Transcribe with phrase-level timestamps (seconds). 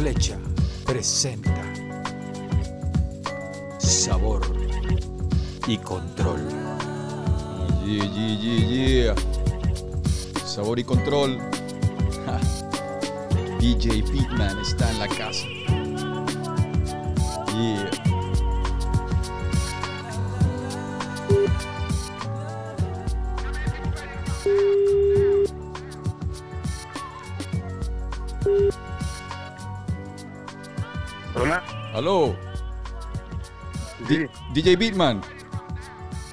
[0.00, 0.38] Flecha
[0.86, 1.62] presenta
[3.78, 4.40] Sabor
[5.66, 6.40] y Control.
[10.46, 11.38] Sabor y control.
[13.60, 15.46] DJ Beatman está en la casa.
[34.62, 35.22] DJ Beatman.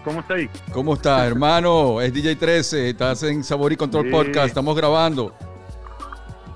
[0.04, 0.49] ¿cómo estáis?
[0.73, 2.02] ¿Cómo estás, hermano?
[2.02, 2.90] Es DJ 13.
[2.90, 4.12] Estás en Sabor y Control Sí.
[4.12, 4.48] Podcast.
[4.48, 5.34] Estamos grabando.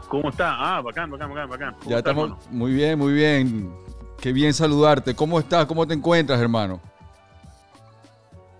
[0.09, 0.53] ¿Cómo está?
[0.77, 1.73] Ah, bacán, bacán, bacán, bacán.
[1.79, 2.31] ¿Cómo Ya está, estamos.
[2.31, 2.41] hermano?
[2.52, 3.71] Muy bien, muy bien.
[4.20, 5.15] Qué bien saludarte.
[5.15, 5.65] ¿Cómo estás?
[5.65, 6.81] ¿Cómo te encuentras, hermano?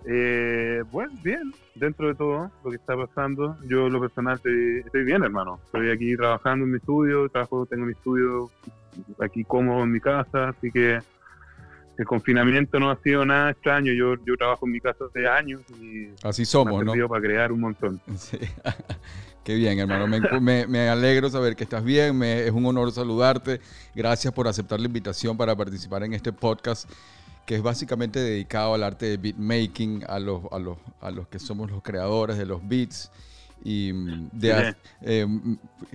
[0.06, 5.04] Eh, bueno, bien, dentro de todo lo que está pasando, yo lo personal estoy, estoy
[5.04, 5.60] bien, hermano.
[5.66, 8.50] Estoy aquí trabajando en mi estudio, trabajo, tengo mi estudio
[9.22, 10.98] aquí cómodo en mi casa, así que
[12.02, 13.92] el confinamiento no ha sido nada extraño.
[13.92, 17.08] Yo, yo trabajo en mi casa hace años y Así me somos, ha ¿no?
[17.08, 18.00] para crear un montón.
[18.16, 18.38] Sí.
[19.44, 20.06] Qué bien, hermano.
[20.06, 22.16] Me, me- me alegro saber que estás bien.
[22.16, 23.60] Me- es un honor saludarte.
[23.94, 26.88] Gracias por aceptar la invitación para participar en este podcast
[27.44, 31.40] que es básicamente dedicado al arte de beatmaking, a los, a los, a los que
[31.40, 33.10] somos los creadores de los beats.
[33.64, 35.26] Y mm, de, eh,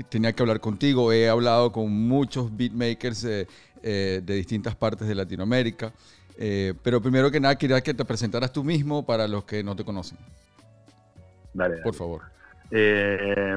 [0.10, 1.12] tenía que hablar contigo.
[1.12, 3.48] He hablado con muchos beatmakers eh,
[3.84, 5.92] eh, de distintas partes de Latinoamérica.
[6.38, 9.76] Eh, pero primero que nada, quería que te presentaras tú mismo para los que no
[9.76, 10.18] te conocen.
[11.54, 11.84] Dale, dale.
[11.84, 12.22] Por favor.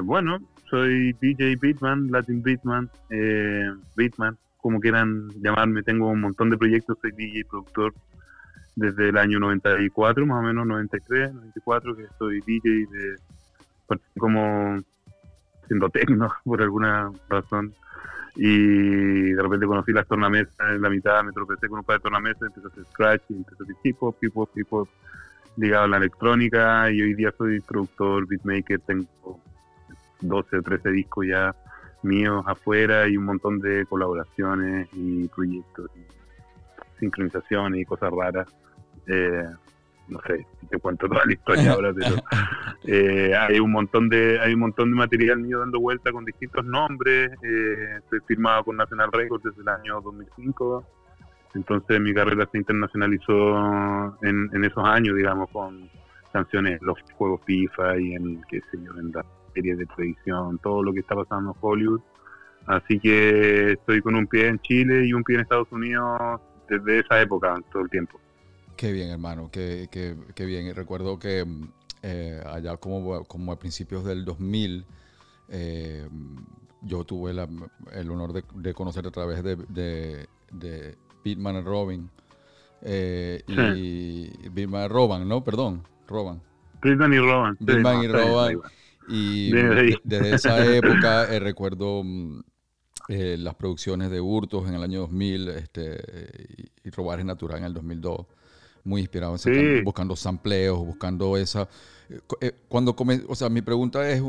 [0.03, 0.39] Bueno,
[0.71, 5.83] soy DJ Beatman, Latin Beatman, eh, Beatman, como quieran llamarme.
[5.83, 7.93] Tengo un montón de proyectos, soy DJ productor
[8.77, 13.15] desde el año 94, más o menos 93, 94, que soy DJ de
[14.17, 14.79] como
[15.67, 17.73] siendo tecno por alguna razón.
[18.35, 22.03] Y de repente conocí las tornamesas en la mitad, me tropecé con un par de
[22.03, 24.87] tornamesas, empecé a hacer scratch, empecé a hacer hip hop, hip hop, hip hop
[25.57, 29.39] ligado a la electrónica y hoy día soy productor, beatmaker, tengo
[30.21, 31.55] 12 o 13 discos ya
[32.03, 38.47] míos afuera y un montón de colaboraciones y proyectos y sincronizaciones y cosas raras.
[39.07, 39.45] Eh,
[40.11, 42.15] no sé si te cuento toda la historia ahora, pero
[42.85, 46.63] eh, hay un montón de hay un montón de material mío dando vuelta con distintos
[46.65, 47.31] nombres.
[47.41, 50.85] Eh, estoy firmado con National Records desde el año 2005
[51.53, 53.57] entonces mi carrera se internacionalizó
[54.21, 55.89] en, en esos años, digamos, con
[56.31, 60.81] canciones, los juegos FIFA y en, qué sé yo, en las series de televisión, todo
[60.81, 62.01] lo que está pasando en Hollywood.
[62.67, 66.39] Así que estoy con un pie en Chile y un pie en Estados Unidos
[66.69, 68.19] desde esa época, todo el tiempo.
[68.81, 70.65] Qué bien, hermano, qué, qué- qué bien.
[70.65, 71.69] Y Recuerdo que mm,
[72.01, 74.87] eh, allá como, como a principios del 2000,
[75.49, 76.07] eh,
[76.81, 77.47] yo tuve la-
[77.93, 82.09] el honor de, de conocer a través de, de, de Beatman and Robin.
[82.83, 85.43] eh, y Beatman Roban, ¿no?
[85.43, 86.41] Perdón, Roban.
[86.81, 87.59] Friedman y Roban.
[87.67, 88.51] sí, Bitman y Roban.
[88.51, 88.71] igual.
[89.07, 89.53] Y
[90.03, 92.39] Desde esa época eh, recuerdo mm,
[93.09, 97.59] eh, las producciones de Hurtos en el año 2000 este, y, y Robar es Natural
[97.59, 98.27] en el 2002.
[98.83, 99.81] Muy inspirado en Sí.
[99.83, 101.67] buscando sampleos, buscando esa...
[102.09, 104.21] eh, eh, cuando come- o sea, mi pregunta es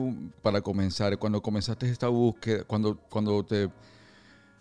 [0.42, 3.70] para comenzar, cuando comenzaste esta búsqueda, cuando, cuando te...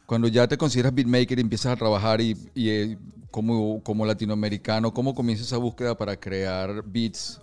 [0.05, 2.97] Cuando ya te consideras beatmaker y empiezas a trabajar y, y, eh,
[3.29, 7.41] como, como latinoamericano, ¿cómo comienza esa búsqueda para crear beats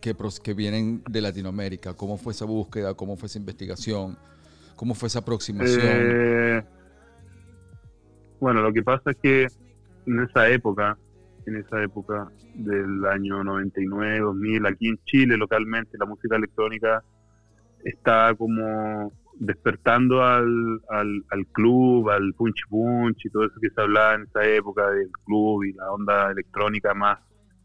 [0.00, 0.14] que,
[0.44, 1.94] que vienen de Latinoamérica?
[1.94, 2.94] ¿Cómo fue esa búsqueda?
[2.94, 4.16] ¿Cómo fue esa investigación?
[4.76, 5.86] ¿Cómo fue esa aproximación?
[5.88, 6.62] Eh,
[8.38, 9.46] bueno, lo que pasa es que
[10.06, 10.96] en esa época,
[11.46, 17.02] en esa época del año 99, 2000, aquí en Chile localmente la música electrónica
[17.84, 24.14] está como despertando al, al, club, al punch punch y todo eso que se hablaba
[24.14, 27.18] en esa época del club y la onda electrónica más,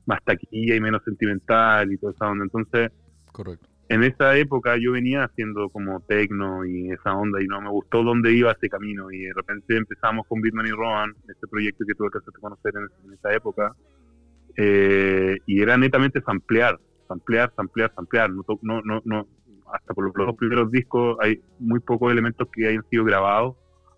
[0.05, 2.45] más taquilla y menos sentimental y toda esa onda.
[2.45, 2.91] Entonces,
[3.31, 3.67] Correcto.
[3.89, 8.03] En esa época yo venía haciendo como tecno y esa onda y no me gustó
[8.03, 11.95] dónde iba ese camino y de repente empezamos con Bitman y Rohan, este proyecto que
[11.95, 13.73] tuve que hacer conocer en, en esa época
[14.55, 19.27] eh, y era netamente samplear, samplear, samplear, samplear, no, to- no, no, no,
[19.73, 23.55] hasta por los, dos primeros discos hay muy pocos elementos que hayan sido grabados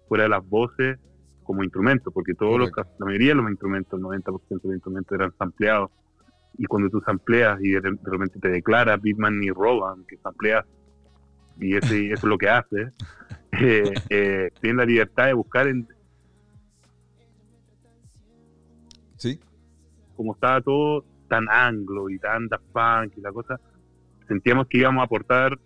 [0.08, 0.98] fuera de las voces
[1.44, 5.18] como instrumentos, porque todos los, la mayoría de los instrumentos, el 90% de los instrumentos
[5.18, 5.90] eran sampleados
[6.58, 10.66] y cuando tú sampleas y de, de repente te declara Bitman y Roban que sampleas
[11.60, 12.92] y ese, eso es lo que hace,
[13.52, 15.88] eh, eh, tienes la libertad de buscar en,
[19.18, 19.40] ¿Sí?
[20.16, 23.60] como estaba todo tan anglo y tan Daft Punk y la cosa,
[24.28, 25.58] sentíamos que íbamos a aportar,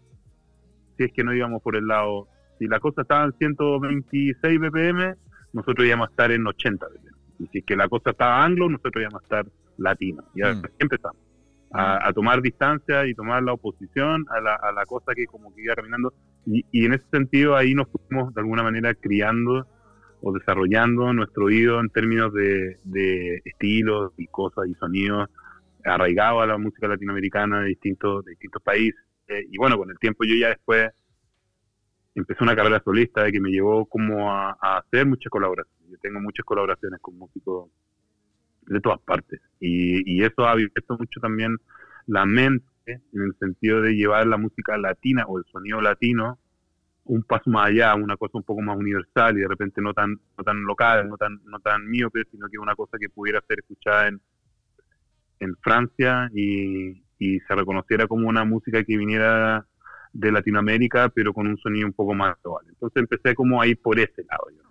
[0.98, 2.28] si es que no íbamos por el lado
[2.60, 5.16] Si la cosa estaba en 126 BPM,
[5.54, 7.18] nosotros íbamos a estar en 80 BPM.
[7.40, 9.46] Y si es que la cosa estaba anglo, nosotros íbamos a estar
[9.78, 10.24] latino.
[10.36, 10.64] Y Mm.
[10.80, 11.18] empezamos.
[11.76, 15.54] A, a tomar distancia y tomar la oposición a la, a la cosa que como
[15.56, 16.14] que iba caminando.
[16.46, 19.66] Y, y en ese sentido ahí nos fuimos de alguna manera criando
[20.22, 25.30] o desarrollando nuestro oído en términos de, de estilos y cosas y sonidos
[25.84, 29.02] arraigados a la música latinoamericana de distintos, de distintos países.
[29.28, 30.92] Eh, y bueno, con el tiempo yo ya después
[32.16, 35.90] empecé una carrera solista que me llevó como a, a hacer muchas colaboraciones.
[35.90, 37.72] Yo tengo muchas colaboraciones con músicos
[38.68, 39.42] de todas partes.
[39.60, 41.58] Y, y eso ha abierto mucho también
[42.08, 46.38] la mente en el sentido de llevar la música latina o el sonido latino
[47.06, 50.12] un paso más allá, una cosa un poco más universal y de repente no tan
[50.38, 53.60] no tan local, no tan no tan miope, sino que una cosa que pudiera ser
[53.60, 54.22] escuchada en,
[55.40, 59.66] en Francia y, y se reconociera como una música que viniera
[60.14, 62.66] de Latinoamérica, pero con un sonido un poco más global.
[62.70, 64.64] Entonces empecé como a ir por ese lado, yo.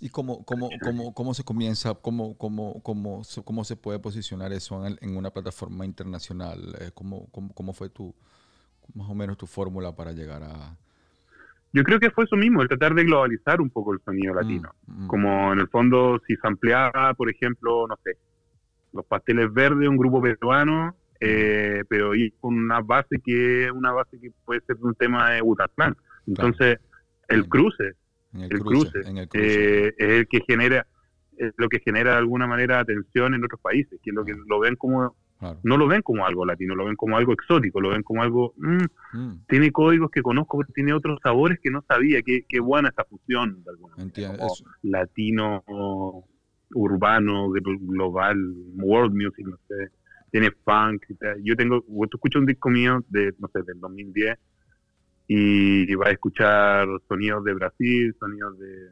[0.00, 4.80] ¿Y cómo, cómo, cómo, cómo se comienza, cómo, cómo, cómo, cómo se puede posicionar eso
[4.86, 6.76] en, el- en una plataforma internacional?
[6.80, 8.14] Eh, ¿Cómo, cómo, cómo fue tu,
[8.94, 10.76] más o menos tu fórmula para llegar a...
[11.72, 14.70] Yo creo que fue eso mismo, el tratar de globalizar un poco el sonido latino.
[14.86, 18.16] Mm, mm, Como en el fondo, si se ampliaba, por ejemplo, no sé,
[18.92, 24.18] los pasteles verdes, un grupo peruano, eh, pero y con una base que una base
[24.20, 25.96] que puede ser un tema de Butaclan.
[26.26, 26.78] Entonces,
[27.28, 27.48] el Mm.
[27.48, 27.92] cruce,
[28.34, 29.86] en el cruce, en el cruce.
[29.88, 30.86] eh, es el que genera
[31.36, 34.34] es lo que genera de alguna manera atención en otros países, que es lo que
[34.48, 35.60] lo ven como claro.
[35.62, 38.54] no lo ven como algo latino, lo ven como algo exótico, lo ven como algo
[38.56, 38.84] mm,
[39.14, 42.20] Mm, tiene códigos que conozco, tiene otros sabores que no sabía.
[42.22, 44.52] Qué, qué buena esta fusión, de alguna manera, como
[44.82, 45.64] latino,
[46.74, 48.36] urbano, gl- global,
[48.74, 49.90] world music, no sé.
[50.30, 51.02] Tiene funk.
[51.42, 54.38] Yo tengo, tú escuchas un disco mío de, no sé, del 2010
[55.28, 58.88] y vas a escuchar sonidos de Brasil, sonidos de,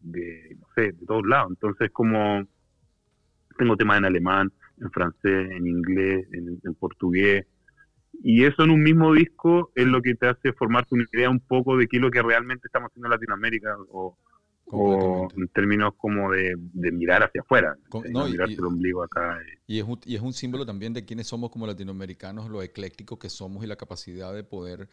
[0.00, 1.50] de, no sé, de todos lados.
[1.50, 2.46] Entonces, como
[3.56, 7.46] tengo temas en alemán, en francés, en inglés, en, en portugués.
[8.22, 11.40] Y eso en un mismo disco es lo que te hace formarte una idea un
[11.40, 14.18] poco de qué es lo que realmente estamos haciendo en Latinoamérica o,
[14.66, 18.66] o en términos como de, de mirar hacia afuera, de no, y- mirarse y- el
[18.66, 19.38] ombligo acá.
[19.42, 22.62] y- Y es, un, y es un símbolo también de quiénes somos como latinoamericanos, lo
[22.62, 24.88] eclécticos que somos y la capacidad de poder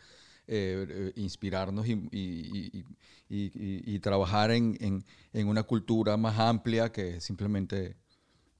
[0.48, 2.86] eh, eh, inspirarnos y, y- y-
[3.30, 7.96] y- y- y trabajar en, en- en una cultura más amplia que simplemente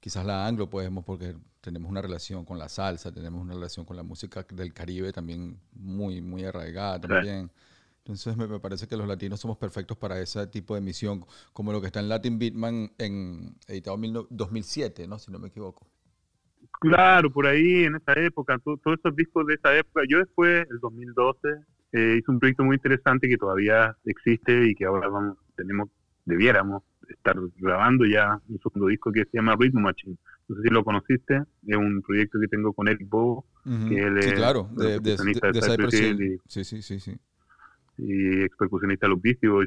[0.00, 3.96] quizás la anglo podemos porque tenemos una relación con la salsa, tenemos una relación con
[3.96, 7.08] la música del Caribe también muy, muy arraigada Sí.
[7.08, 7.50] también.
[7.98, 11.72] Entonces me, me parece que los latinos somos perfectos para ese tipo de emisión, como
[11.72, 15.18] lo que está en Latin Beatman en editado en mil no- 2007, ¿no?
[15.18, 15.88] Si no me equivoco.
[16.80, 20.02] Claro, por ahí, en esa época, to- todos esos discos de esa época.
[20.08, 21.48] Yo después, el 2012,
[21.92, 25.88] eh, hice un proyecto muy interesante que todavía existe y que ahora vamos, tenemos,
[26.24, 30.16] debiéramos estar grabando ya un segundo disco que se llama Rhythm Machine.
[30.48, 33.88] No sé si lo conociste, es un proyecto que tengo con Eric Ujú.
[33.88, 36.40] que él sí, es claro, de, de, de- de Cypress Hill.
[36.46, 37.18] Sí, sí, sí, sí.
[37.98, 39.06] y ex percusionista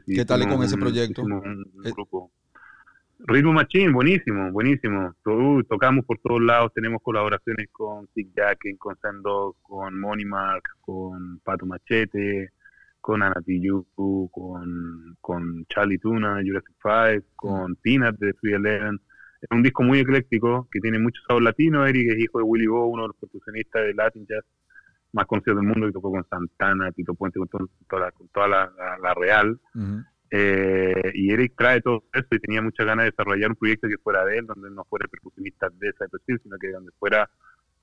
[0.06, 1.24] y ¿Qué tal con ese proyecto?
[1.24, 1.90] un, un Eh,
[3.28, 5.14] Rhythm Machine, buenísimo, buenísimo.
[5.24, 10.64] To- tocamos por todos lados, tenemos colaboraciones con Sick Jacken, con Sandog, con Money Mark,
[10.82, 12.52] con Pato Machete,
[13.02, 19.04] con Anati Yuku, con, con Charlie Tuna, Jurassic Five, con Peanut de 311.
[19.42, 21.86] Es un disco muy ecléctico que tiene mucho sabor latino.
[21.86, 24.44] Eric es hijo de Willy Bo, uno de los percusionistas de Latin Jazz
[25.12, 28.48] más conocidos del mundo, que tocó con Santana, Tito Puente, con, toda, la, con toda
[28.48, 28.72] la,
[29.02, 29.60] la- Real.
[30.32, 33.98] Eh, y Eric trae todo eso y tenía muchas ganas de desarrollar un proyecto que
[33.98, 37.30] fuera de él, donde no fuera el percusionista de Cypress Hill, sino que donde fuera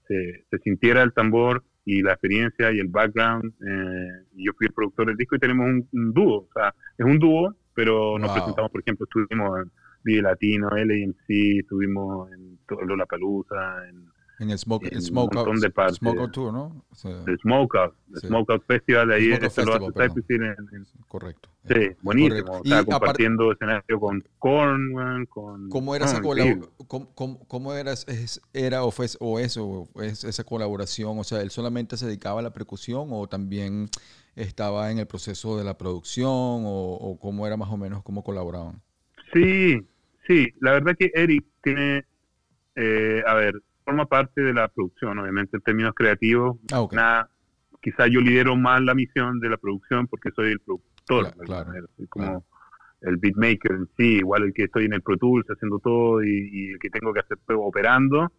[0.09, 3.53] se, se sintiera el tambor y la experiencia y el background.
[3.67, 6.75] eh, y yo fui el productor del disco y tenemos un, un dúo, o sea,
[6.99, 8.33] es un dúo, pero nos Wow.
[8.33, 9.71] presentamos, por ejemplo, estuvimos en
[10.05, 14.07] Vive Latino, LAMC, estuvimos en Lollapalooza, en
[14.39, 15.97] En el Smoke, En Smoke, Out, de partes.
[15.97, 16.85] Smoke Out Tour, ¿no?
[16.91, 18.27] O sea, el Smokeout, el Sí.
[18.27, 21.49] Smokeout Festival de ahí, este lo Festival, Hill en- en, correcto.
[21.67, 22.45] Sí, buenísimo.
[22.45, 22.69] Correcto.
[22.69, 25.69] Sea, Y compartiendo escenario con Korn, weón, con...
[25.71, 26.53] ¿Cómo era Ah, esa increíble.
[26.69, 26.87] colaboración?
[26.87, 31.19] ¿Cómo, cómo, cómo era, es- era o, fue, o eso, o es esa colaboración?
[31.19, 33.89] O sea, ¿él solamente se dedicaba a la percusión o también
[34.37, 38.23] estaba en el proceso de la producción o, o cómo era más o menos, cómo
[38.23, 38.83] colaboraban?
[39.33, 39.81] Sí,
[40.27, 40.53] sí.
[40.61, 42.05] La verdad que Eric tiene,
[42.77, 43.55] eh, a ver,
[43.87, 46.59] forma parte de la producción, obviamente, en términos creativos.
[46.73, 46.87] Ah.
[46.93, 47.31] Nada,
[47.81, 51.33] quizá yo lidero más la misión de la producción porque soy el productor.
[51.45, 51.87] Claro.
[51.97, 52.45] Soy como claro.
[53.03, 56.51] el beatmaker en sí, igual el que estoy en el Pro Tools haciendo todo y,
[56.53, 58.33] y el que tengo que hacer todo operando.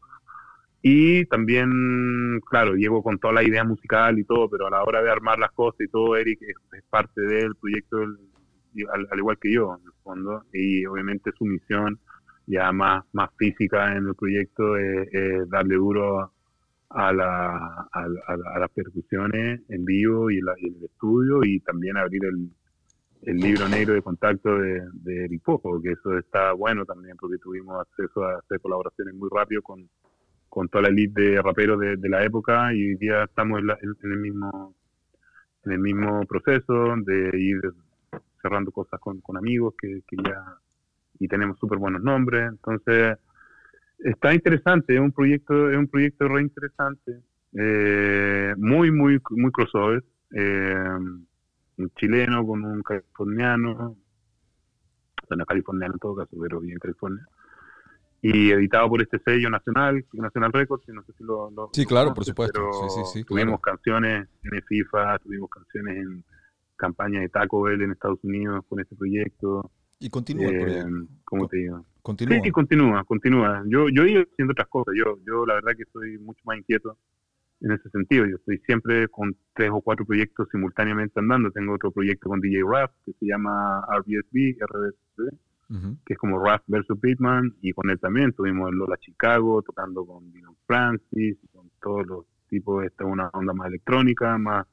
[0.81, 5.01] Y también, claro, llego con toda la idea musical y todo, pero a la hora
[5.01, 9.75] de armar las cosas y todo, Eric es, parte del proyecto, al, igual que yo,
[9.75, 10.43] en el fondo.
[10.53, 11.99] Y obviamente su misión
[12.47, 16.31] ya más, más física en el proyecto es, darle duro
[16.89, 22.49] a, la, a, las percusiones en vivo y, en el estudio y también abrir el,
[23.23, 27.37] el libro negro de contacto de, de Eric Pojo, que eso está bueno también porque
[27.37, 29.87] tuvimos acceso a hacer colaboraciones muy rápido con
[30.49, 34.19] con toda la elite de raperos de, la época y hoy día estamos en, el
[34.19, 34.73] mismo
[35.65, 37.61] en el mismo proceso de ir
[38.41, 40.57] cerrando cosas con, amigos que, ya
[41.19, 43.17] y tenemos súper buenos nombres entonces
[43.99, 47.21] está interesante es un proyecto es un proyecto re interesante
[47.53, 50.97] eh, muy muy muy crossover eh,
[51.77, 53.95] un chileno con un californiano
[55.29, 57.25] bueno californiano en todo caso pero bien California
[58.21, 61.51] y editado por este sello nacional, Nacional Records, no sé si lo...
[61.71, 62.59] sí, claro, por supuesto.
[62.89, 66.23] Sí, sí, tuvimos canciones en FIFA, tuvimos canciones en
[66.75, 69.71] campaña de Taco Bell en Estados Unidos con este proyecto.
[69.99, 70.85] Y continúa eh,
[71.25, 71.85] ¿Cómo te digo?
[72.01, 72.39] Continúa.
[72.43, 73.63] Sí, continúa, continúa.
[73.67, 74.93] Yo, yo he ido haciendo otras cosas.
[74.97, 76.97] Yo, yo la verdad que soy mucho más inquieto
[77.61, 78.25] en ese sentido.
[78.25, 81.51] Yo estoy siempre con tres o cuatro proyectos simultáneamente andando.
[81.51, 85.37] Tengo otro proyecto con DJ Rap que se llama RBSB, RBSB
[86.05, 90.31] que es como Rap versus Pitman, y con él también tuvimos Lola Chicago, tocando con
[90.31, 94.65] Dino Francis, con todos los tipos, esta una onda más electrónica, más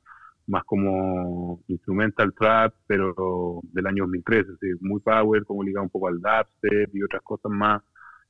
[0.46, 6.20] más como instrumental trap, pero del año 2013, muy power, como ligado un poco al
[6.20, 7.82] dubstep y otras cosas más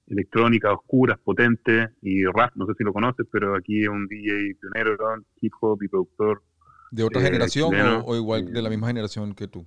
[0.06, 4.56] electrónicas, oscuras, potentes, y rap, no sé si lo conoces, pero aquí es un DJ
[4.60, 4.96] pionero,
[5.40, 6.42] hip hop y productor.
[6.90, 9.66] ¿De otra eh, generación o, igual de la misma generación que tú?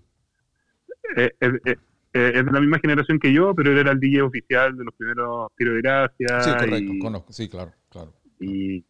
[1.16, 1.76] Eh, eh,
[2.14, 4.94] es de la misma generación que yo, pero él era el DJ oficial de los
[4.96, 6.42] primeros tiros de gracia.
[6.42, 8.14] Sí, correcto, conozco, sí, claro, claro.
[8.40, 8.86] Y,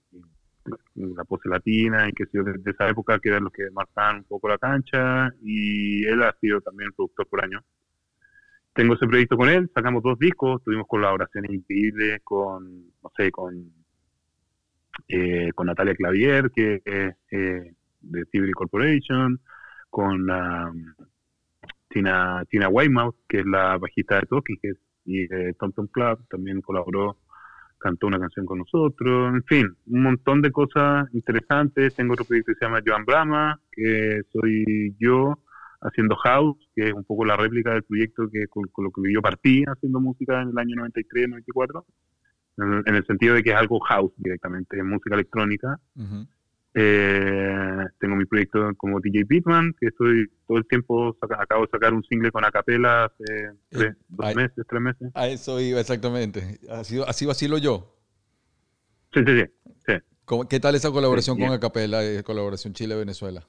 [0.96, 4.24] la pose latina y que sido de, esa época que eran los que marcaban un
[4.26, 7.64] poco la cancha y él ha sido también productor por año.
[8.74, 13.72] Tengo ese proyecto con él, sacamos dos discos, tuvimos colaboraciones increíbles con, no sé, con
[15.08, 19.40] eh, con Natalia Clavier, que es eh, de Civil Corporation,
[19.90, 20.28] con
[21.90, 24.58] Tina, Tina Weymouth, que es la bajista de Talking
[25.06, 27.18] y Tom Tom Club, también colaboró,
[27.78, 31.96] cantó una canción con nosotros, en fin, un montón de cosas interesantes.
[31.96, 35.40] Tengo otro proyecto que se llama Joan Brahma, que soy yo
[35.82, 39.22] haciendo house, que es un poco la réplica del proyecto que con, lo que yo
[39.22, 41.86] partí haciendo música en el año 93-94,
[42.58, 45.80] en, el sentido de que es algo house directamente, es música electrónica.
[46.80, 51.92] Eh, tengo mi proyecto como DJ Beatman, que estoy todo el tiempo, acabo de sacar
[51.92, 53.24] un single con acapela hace
[53.72, 55.12] eh, dos meses, tres meses.
[55.16, 56.60] A eso iba exactamente.
[56.70, 57.96] ¿Así, así vacilo yo?
[59.12, 59.44] Sí, sí,
[59.88, 59.94] sí.
[60.48, 63.48] ¿Qué tal esa colaboración con acapela, eh, colaboración Chile-Venezuela?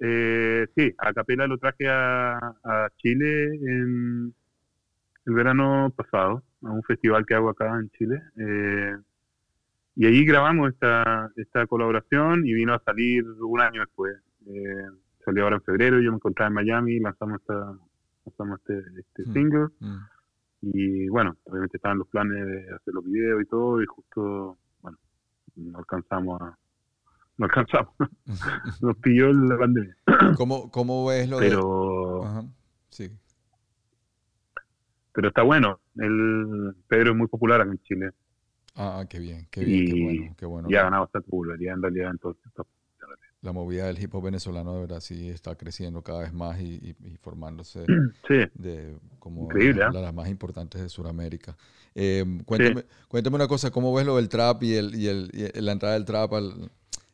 [0.00, 4.34] Eh, sí, acapela lo traje a, a Chile en
[5.26, 8.20] el verano pasado, a un festival que hago acá en Chile.
[8.38, 8.96] Eh,
[9.94, 14.16] y ahí grabamos esta, esta colaboración y vino a salir un año después.
[14.46, 14.86] Eh,
[15.24, 17.76] salió ahora en febrero, yo me encontraba en Miami, lanzamos, esta,
[18.24, 19.68] lanzamos este, este mm, single.
[19.80, 19.96] Mm.
[20.62, 24.98] Y bueno, obviamente estaban los planes de hacer los videos y todo, y justo, bueno,
[25.56, 26.58] no alcanzamos a,
[27.36, 27.94] no alcanzamos.
[28.80, 29.96] Nos pilló la pandemia.
[30.36, 32.44] ¿Cómo, cómo ves lo Pero, Ajá.
[32.88, 33.10] Sí.
[35.12, 35.80] Pero está bueno.
[35.96, 38.10] El Pedro es muy popular aquí en Chile.
[38.74, 40.68] Ah, qué bien, qué bien, qué bueno, qué bueno.
[40.70, 42.42] Y ha ganado bastante popularidad en realidad entonces.
[43.42, 46.94] La movida del hip hop venezolano de verdad sí está creciendo cada vez más y,
[47.20, 47.84] formándose
[48.54, 49.92] de como Increíble, ¿eh?
[49.92, 51.56] las más importantes de Sudamérica.
[51.94, 55.72] Eh, cuéntame, cuéntame, una cosa, ¿cómo ves lo del trap y, el, y, el, la
[55.72, 56.32] entrada del trap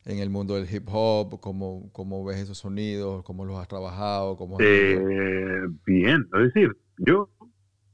[0.05, 1.41] en el mundo del hip hop?
[1.41, 3.25] ¿Cómo, ¿Cómo ves esos sonidos?
[3.25, 4.37] ¿Cómo los has trabajado?
[4.37, 7.31] ¿Cómo eh, bien, es decir, yo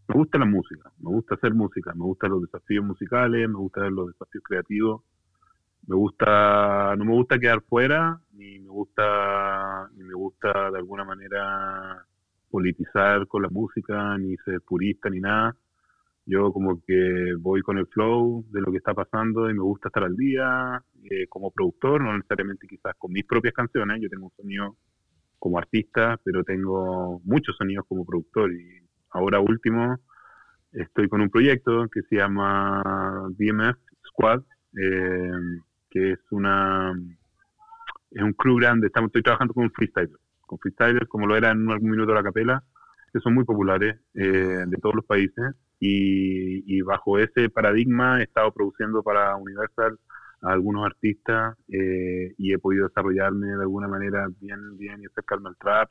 [0.09, 3.95] me gusta la música, me gusta hacer música, me gustan los desafíos musicales, me gustan
[3.95, 5.03] los desafíos creativos,
[5.87, 11.05] me gusta, no me gusta quedar fuera, ni me gusta, ni me gusta de alguna
[11.05, 12.07] manera
[12.51, 15.57] politizar con la música, ni ser purista, ni nada.
[16.27, 19.89] Yo como que voy con el flow de lo que está pasando y me gusta
[19.89, 24.27] estar al día eh, como productor, no necesariamente quizás con mis propias canciones, yo tengo
[24.27, 24.77] un sonido
[25.39, 28.84] como artista, pero tengo muchos sonidos como productor y
[29.15, 29.99] ahora último
[30.73, 32.83] estoy con un proyecto que se llama
[33.39, 33.79] DMF
[34.09, 34.43] Squad,
[34.77, 35.33] eh,
[35.91, 36.93] que es una
[38.11, 38.89] es un crew grande.
[38.89, 42.23] Estamos, estoy trabajando con un freestyler, con freestylers como lo era en algún minuto la
[42.23, 42.63] capela,
[43.13, 45.55] que son muy populares eh, de todos los países.
[45.81, 49.99] y, bajo ese paradigma he estado produciendo para Universal
[50.43, 55.49] a algunos artistas eh, y he podido desarrollarme de alguna manera bien, bien y acercarme
[55.49, 55.91] al trap,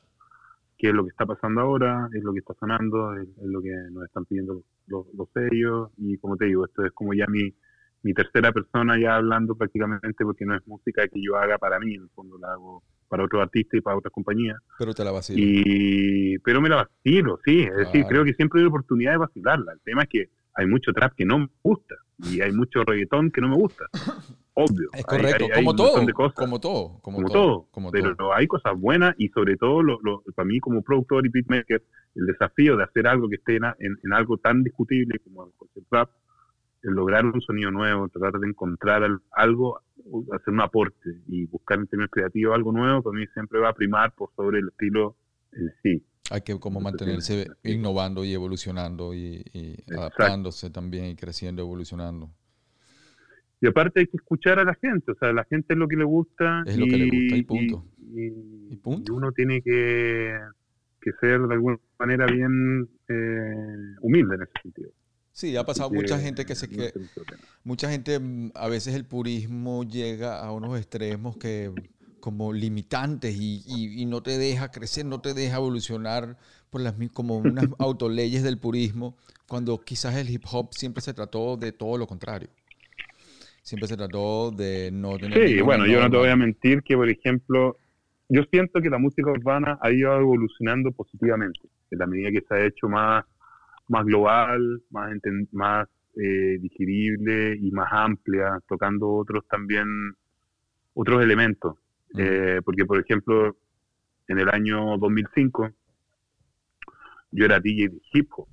[0.84, 3.72] que es lo que está pasando ahora, es lo que está sonando, es, lo que
[3.90, 7.54] nos están pidiendo los, los, sellos y como te digo, esto es como ya mi,
[8.02, 11.94] mi tercera persona ya hablando prácticamente porque no es música que yo haga para mí,
[11.94, 14.58] en el fondo la hago para otros artistas y para otras compañías.
[14.78, 15.38] Pero te la vacilo.
[15.42, 17.62] Y, pero me la vacilo, sí.
[17.62, 19.72] Es decir, creo que siempre hay oportunidad de vacilarla.
[19.72, 23.30] El tema es que hay mucho trap que no me gusta y hay mucho reggaetón
[23.30, 23.86] que no me gusta.
[24.54, 24.88] Obvio.
[24.92, 29.56] Es correcto, como, todo, como, todo, como, todo, como Pero hay cosas buenas y sobre
[29.56, 31.82] todo lo, para mí como productor y beatmaker,
[32.14, 36.08] el desafío de hacer algo que esté en, en algo tan discutible como el trap,
[36.84, 39.80] el lograr un sonido nuevo, tratar de encontrar algo
[40.32, 43.74] hacer un aporte y buscar en términos creativos algo nuevo, para mí siempre va a
[43.74, 45.16] primar por sobre el estilo
[45.52, 46.06] en sí.
[46.30, 49.44] Hay que como mantenerse innovando y evolucionando y,
[49.96, 52.30] adaptándose también y creciendo, evolucionando.
[53.64, 55.88] Y aparte hay que escuchar a la gente, o sea, a la gente es lo
[55.88, 56.64] que le gusta.
[56.66, 57.86] Es lo que le gusta y punto.
[58.14, 59.14] Y, punto.
[59.14, 60.36] uno tiene que,
[61.00, 64.90] que, ser de alguna manera bien eh, humilde en ese sentido.
[65.32, 66.92] Sí, ha pasado mucha gente que se que
[67.64, 71.72] mucha gente mm, a veces el purismo llega a unos extremos que
[72.20, 76.36] como limitantes y, no te deja crecer, no te deja evolucionar
[76.68, 79.16] por las como unas autoleyes del purismo,
[79.48, 82.50] cuando quizás el hip hop siempre se trató de todo lo contrario.
[83.64, 86.96] Siempre se trató de no tener Sí, bueno, yo no te voy a mentir que
[86.96, 87.78] por ejemplo,
[88.28, 92.54] yo siento que la música urbana ha ido evolucionando positivamente, en la medida que se
[92.54, 93.24] ha hecho más
[93.88, 95.12] más global, más,
[95.52, 99.86] más eh, digerible y más amplia, tocando otros también,
[100.94, 101.76] otros elementos.
[102.16, 103.56] Eh, porque, por ejemplo,
[104.28, 105.70] en el año 2005,
[107.32, 108.48] yo era DJ de hip hop.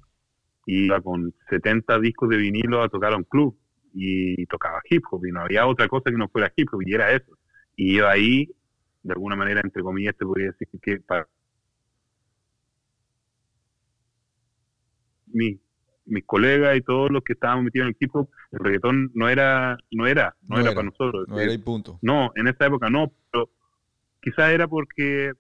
[0.66, 3.58] Iba con 70 discos de vinilo a tocar a un club
[3.94, 6.94] y tocaba hip hop y no había otra cosa que no fuera hip hop y
[6.94, 7.38] era eso.
[7.76, 8.50] Y yo ahí,
[9.04, 11.28] de alguna manera, entre comillas, te podría decir que para
[15.28, 15.60] mi,
[16.06, 19.78] mis colegas y todos los que estábamos metidos en el equipo, el reggaetón no era,
[19.92, 21.28] no era, no, era, para nosotros.
[21.28, 22.00] No era y punto.
[22.02, 23.50] No, en esa época no, pero
[24.22, 25.34] quizás era porque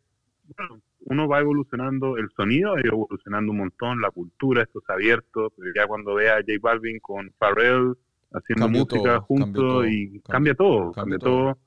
[1.02, 5.72] uno va evolucionando, el sonido va evolucionando un montón, la cultura, esto es abierto, pero
[5.76, 7.96] ya cuando ve a J Balvin con Pharrell
[8.32, 11.58] haciendo música juntos y cambia, todo, cambia, todo.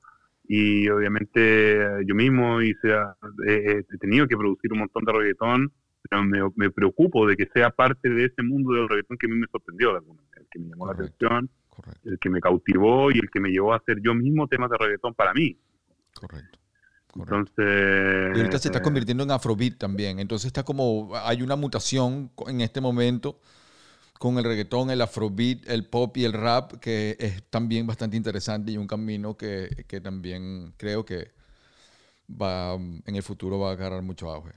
[0.47, 2.95] Y obviamente yo mismo hice,
[3.47, 5.71] he tenido que producir un montón de reggaetón
[6.09, 9.35] pero me, preocupo de que sea parte de ese mundo del reggaetón que a mí
[9.35, 11.49] me sorprendió de alguna manera, el que me llamó la atención,
[12.03, 14.77] el que me cautivó y el que me llevó a hacer yo mismo temas de
[14.77, 15.57] reggaetón para mí.
[16.13, 16.59] Correcto.
[17.15, 18.35] Entonces.
[18.35, 20.19] Y ahorita se está eh, convirtiendo en Afrobeat también.
[20.19, 21.15] Entonces está como.
[21.15, 23.39] Hay una mutación en este momento
[24.25, 28.71] con el reggaetón, el Afrobeat, el pop y el rap, que es también bastante interesante
[28.71, 31.31] y un camino que, que también creo que
[32.27, 34.53] va en el futuro va a agarrar mucho auge.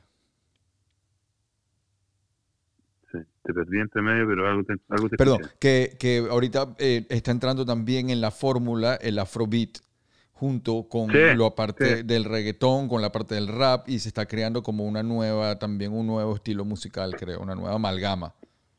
[3.12, 7.66] te perdí entre medio, pero algo te, algo Perdón, que, que, ahorita eh, está entrando
[7.66, 9.81] también en la fórmula el afrobeat
[10.33, 14.62] junto con lo parte del reggaetón, con la parte del rap y se está creando
[14.62, 18.35] como una nueva, también un nuevo estilo musical, creo, una nueva amalgama.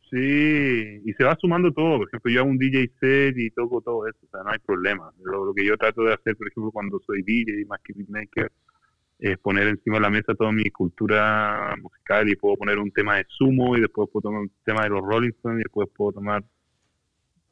[0.10, 2.00] Sí, y se va sumando todo.
[2.00, 4.60] Por ejemplo, yo hago un DJ set y toco todo eso, o sea, no hay
[4.60, 5.12] problema.
[5.24, 8.52] Lo, lo que yo trato de hacer, por ejemplo, cuando soy DJ más que beatmaker,
[9.20, 13.18] es poner encima de la mesa toda mi cultura musical y puedo poner un tema
[13.18, 16.14] de sumo y después puedo tomar un tema de los Rolling Stones y después puedo
[16.14, 16.44] tomar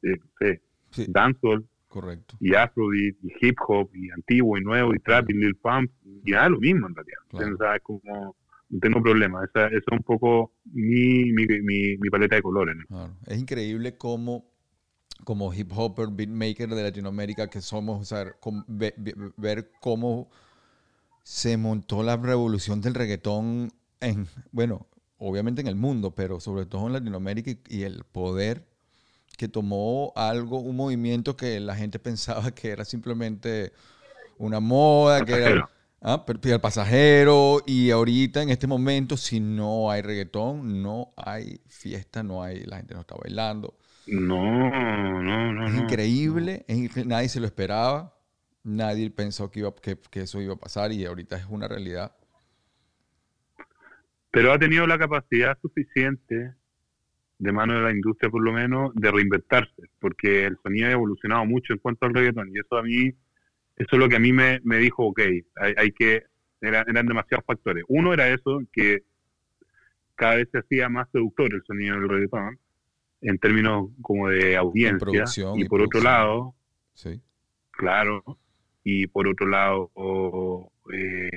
[0.02, 0.62] eh,
[1.08, 5.56] dancehall correcto y afrobeat y hip hop y antiguo y nuevo y trap y lil
[5.56, 8.36] pump y nada lo mismo en realidad es como
[8.70, 9.44] no tengo problema.
[9.46, 11.46] Esa, es un poco mi, mi,
[11.98, 12.76] mi, paleta de colores
[13.26, 14.46] es increíble cómo
[15.24, 18.26] como hip hopper beatmaker de Latinoamérica que somos o sea,
[19.38, 20.30] ver cómo
[21.24, 26.88] se montó la revolución del reggaetón en, bueno, obviamente en el mundo, pero sobre todo
[26.88, 28.66] en Latinoamérica y, el poder
[29.38, 33.74] que tomó algo, un movimiento que la gente pensaba que era simplemente
[34.38, 35.70] una moda, que era
[36.02, 36.26] ¿ah?
[36.28, 42.44] el pasajero, y ahorita en este momento, si no hay reggaetón, no hay fiesta, no
[42.44, 43.78] hay, la gente no está bailando.
[44.08, 45.68] No, no, no.
[45.68, 46.66] Es increíble,
[47.06, 48.14] nadie se lo esperaba.
[48.64, 52.14] Nadie pensó que, iba, que, eso iba a pasar y ahorita es una realidad.
[54.30, 56.54] Pero ha tenido la capacidad suficiente,
[57.40, 61.46] de mano de la industria por lo menos, de reinventarse, porque el sonido ha evolucionado
[61.46, 63.14] mucho en cuanto al reggaetón y eso a mí,
[63.78, 65.22] eso es lo que a mí me, dijo, ok,
[65.56, 66.24] hay, que,
[66.62, 67.84] eran, demasiados factores.
[67.88, 69.04] Uno era eso, que
[70.16, 72.60] cada vez se hacía más seductor el sonido del reggaetón,
[73.22, 74.98] en términos como de audiencia.
[74.98, 76.56] producción y y por otro lado,
[76.94, 77.22] Sí.
[77.70, 78.24] claro,
[78.84, 79.92] y por otro lado,
[80.92, 81.30] eh,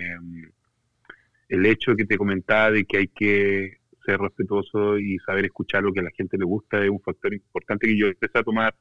[1.50, 5.92] el hecho que te comentaba de que hay que ser respetuoso y saber escuchar lo
[5.92, 8.74] que a la gente le gusta es un factor importante que yo empecé a tomar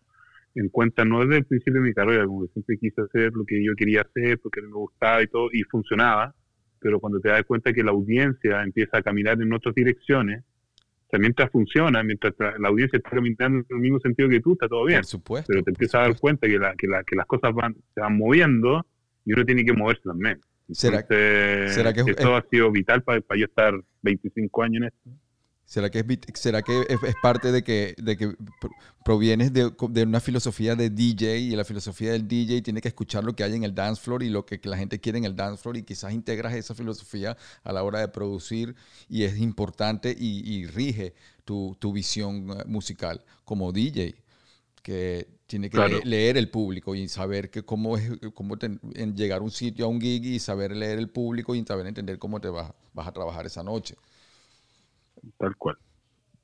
[0.56, 3.46] en cuenta no desde el principio de mi carrera, como que siempre quise hacer lo
[3.46, 6.34] que yo quería hacer porque me gustaba y todo, y funcionaba,
[6.80, 11.10] pero cuando te das cuenta que la audiencia empieza a caminar en otras direcciones, o
[11.12, 14.68] sea, mientras funciona, mientras la audiencia está caminando en el mismo sentido que tú, está
[14.68, 15.48] todo bien Por supuesto.
[15.50, 18.02] pero te empiezas a dar cuenta que, la, que, la, que las cosas van, se
[18.02, 18.86] van moviendo
[19.26, 20.40] y uno tiene que moverse también.
[20.72, 24.88] ¿Será- Entonces, será que es- esto ha sido vital para, yo estar 25 años en
[24.88, 25.10] esto.
[25.70, 28.30] ¿Será que es, será que es, es parte de que, de que
[28.60, 32.88] pro- provienes de, de una filosofía de DJ y la filosofía del DJ tiene que
[32.88, 35.26] escuchar lo que hay en el dance floor y lo que, la gente quiere en
[35.26, 38.76] el dance floor y quizás integras esa filosofía a la hora de producir
[39.08, 41.14] y es importante y, y rige
[41.46, 44.16] tu, tu visión eh, musical como DJ?
[44.82, 46.00] que tiene que Claro.
[46.04, 49.86] leer el público y saber que cómo es cómo te- en llegar a un sitio
[49.86, 53.08] a un gig y saber leer el público y saber entender cómo te vas, vas
[53.08, 53.96] a trabajar esa noche
[55.38, 55.78] Tal cual.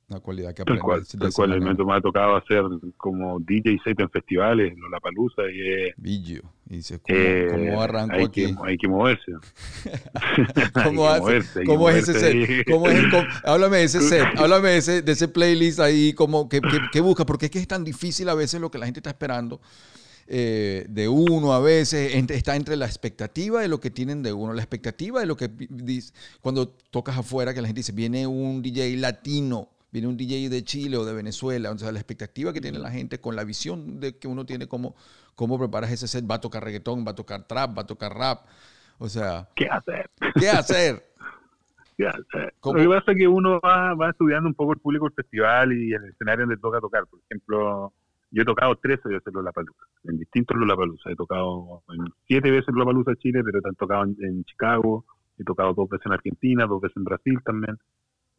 [0.08, 1.04] una cualidad que Tal cual.
[1.06, 1.54] Tal cual.
[1.54, 2.64] El momento me ha tocado hacer
[2.98, 5.94] como DJ set en festivales, la palusa y es.
[5.98, 6.42] Billo.
[6.68, 8.46] Y dice, ¿cómo, eh, cómo arranco hay aquí?
[8.46, 9.32] Que, hay que moverse.
[10.74, 12.66] Hay ¿Cómo, que moverse, hay que cómo es ese set?
[12.70, 16.14] ¿Cómo es el com- háblame de ese set, háblame de ese, de ese playlist ahí,
[16.14, 17.26] como, ¿qué, qué, qué busca?
[17.26, 19.62] Porque es que es tan difícil a veces lo que la gente está esperando
[20.28, 24.54] eh, de uno a veces, está entre la expectativa de lo que tienen de uno,
[24.54, 28.64] la expectativa de lo que dice, cuando tocas afuera, que la gente dice, viene un
[28.64, 32.62] DJ latino, viene un DJ de Chile o de Venezuela, o sea, la expectativa que
[32.62, 34.96] tiene la gente con la visión de que uno tiene como
[35.36, 38.16] cómo preparas ese set, va a tocar reggaetón, va a tocar trap, va a tocar
[38.16, 38.46] rap,
[38.98, 40.10] o sea, ¿Qué hacer?
[40.40, 41.04] ¿qué hacer?
[41.98, 42.54] ¿Qué hacer?
[42.60, 42.80] ¿Cómo?
[42.80, 45.72] Lo que pasa es que uno va, va estudiando un poco el público del festival
[45.72, 47.06] y el escenario donde toca tocar.
[47.06, 47.94] Por ejemplo,
[48.32, 51.12] yo he tocado tres veces Lollapalooza, en distintos Lollapalooza.
[51.12, 55.06] He tocado en siete veces Lollapalooza Chile, pero he tocado en, en Chicago,
[55.38, 57.78] he tocado dos veces en Argentina, dos veces en Brasil también.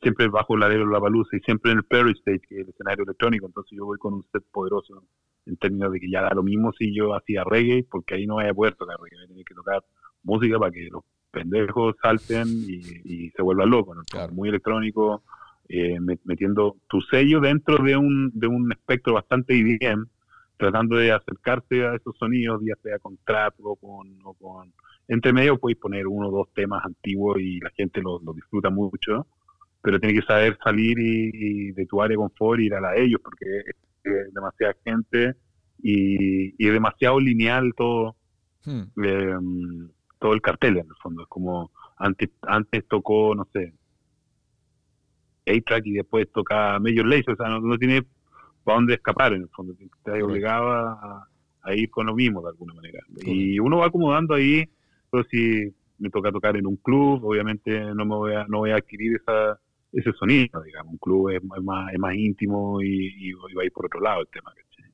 [0.02, 3.04] Siempre bajo la de Lollapalooza y siempre en el Perry Stage, que es el escenario
[3.04, 3.46] electrónico.
[3.46, 5.02] Entonces yo voy con un set poderoso
[5.46, 8.34] en términos de que ya da lo mismo si yo hacía reggae, porque ahí no
[8.34, 9.84] voy a poder tocar reggae, voy a tener que tocar
[10.22, 14.02] música para que los pendejos salten y, y se vuelvan locos, ¿no?
[14.10, 14.32] Claro.
[14.32, 15.22] muy electrónico,
[15.68, 20.06] eh, met- metiendo tu sello dentro de un, de un espectro bastante IDM,
[20.56, 24.72] tratando de acercarse a esos sonidos, ya sea con trap o con, o con...
[25.08, 28.70] Entre medio podéis poner uno o dos temas antiguos y la gente lo, lo disfruta
[28.70, 29.26] mucho,
[29.82, 32.80] pero tiene que saber salir y, y de tu área de confort y ir a
[32.80, 35.34] la de ellos, porque es, es demasiada gente
[35.82, 38.16] y, y es demasiado lineal todo
[38.64, 38.82] Hmm.
[39.04, 39.36] eh,
[40.18, 41.22] todo el cartel en el fondo.
[41.22, 43.72] Es como antes antes tocó, no sé,
[45.46, 48.02] A-Track y después toca Major Lazer, o sea, no, no tiene
[48.64, 49.74] para dónde escapar en el fondo.
[49.74, 50.26] Te Correcto.
[50.26, 51.28] obligado a,
[51.62, 52.98] a ir con lo mismo de alguna manera.
[53.24, 54.68] Y uno va acomodando ahí,
[55.10, 58.70] pero si me toca tocar en un club, obviamente no me voy a, no voy
[58.70, 59.58] a adquirir esa
[59.92, 60.92] ese sonido, digamos.
[60.92, 63.86] Un club es, es más, es más íntimo y, y, y va a ir por
[63.86, 64.90] otro lado el tema, ¿cachai?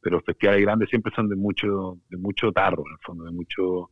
[0.00, 3.90] Pero festivales grandes siempre son de mucho, de mucho tarro, en el fondo, de mucho,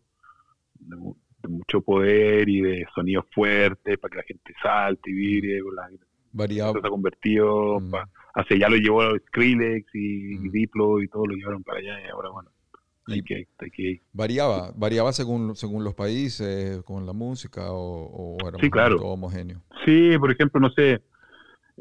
[0.80, 0.96] de,
[1.42, 5.74] de mucho poder y de sonidos fuertes para que la gente salte y vire, con
[5.76, 5.88] la,
[6.32, 7.90] Variaba, esto se ha convertido, Mm.
[7.90, 10.50] pa- hacia allá lo llevó Skrillex y, y Mm.
[10.52, 12.50] Diplo y todo lo llevaron para allá y ahora bueno,
[13.06, 18.48] hay que, hay que variaba, variaba según, según los países, con la música o, o
[18.48, 18.96] era Sí, claro.
[18.98, 19.62] homogéneo.
[19.84, 21.00] Sí, por ejemplo, no sé,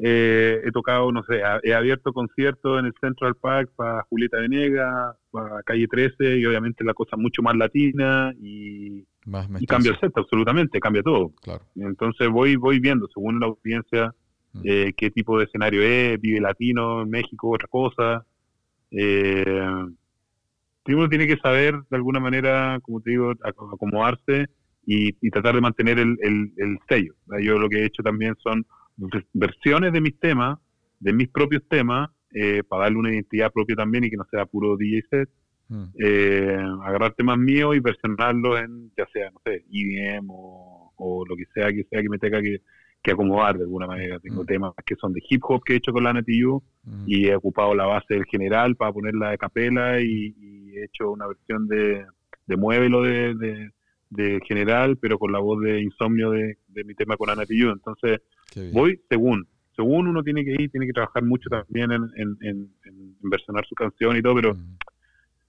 [0.02, 5.16] eh, he tocado, no sé, he abierto conciertos en el Central Park para Julieta Venegas,
[5.30, 9.98] para Calle 13 y obviamente la cosa mucho más latina y, Más y cambia el
[10.00, 11.32] set absolutamente, cambia todo.
[11.42, 11.64] Claro.
[11.76, 14.14] Entonces voy voy viendo según la audiencia
[14.54, 14.60] Mm.
[14.64, 18.24] eh, qué tipo de escenario es, vive latino en México, otra cosa.
[18.90, 19.44] Eh,
[20.86, 24.46] uno tiene que saber de alguna manera, como te digo, ac- acomodarse
[24.86, 27.14] y, y tratar de mantener el, el, el sello.
[27.42, 28.64] Yo lo que he hecho también son
[29.32, 30.58] versiones de mis temas,
[31.00, 34.46] de mis propios temas, eh, para darle una identidad propia también y que no sea
[34.46, 35.28] puro DJ set
[35.70, 35.84] Mm.
[36.02, 41.36] eh, agarrar temas míos y versionarlos en, ya sea, no sé, EDM o, o lo
[41.36, 42.62] que sea que sea que me tenga que,
[43.02, 44.18] que acomodar de alguna manera.
[44.18, 44.46] Tengo Mm.
[44.46, 47.04] temas que son de hip hop que he hecho con Lana TU Mm.
[47.06, 51.10] y he ocupado la base del general para ponerla de capela y, y he hecho
[51.12, 52.02] una versión de,
[52.46, 53.70] de Muévelo de, de,
[54.10, 57.70] de general, pero con la voz de Insomnio de, de mi tema con Ana TU.
[57.70, 58.20] Entonces,
[58.72, 59.46] voy según.
[59.76, 63.64] Según uno tiene que ir, tiene que trabajar mucho también en, en, en, en versionar
[63.66, 64.76] su canción y todo, pero Mm.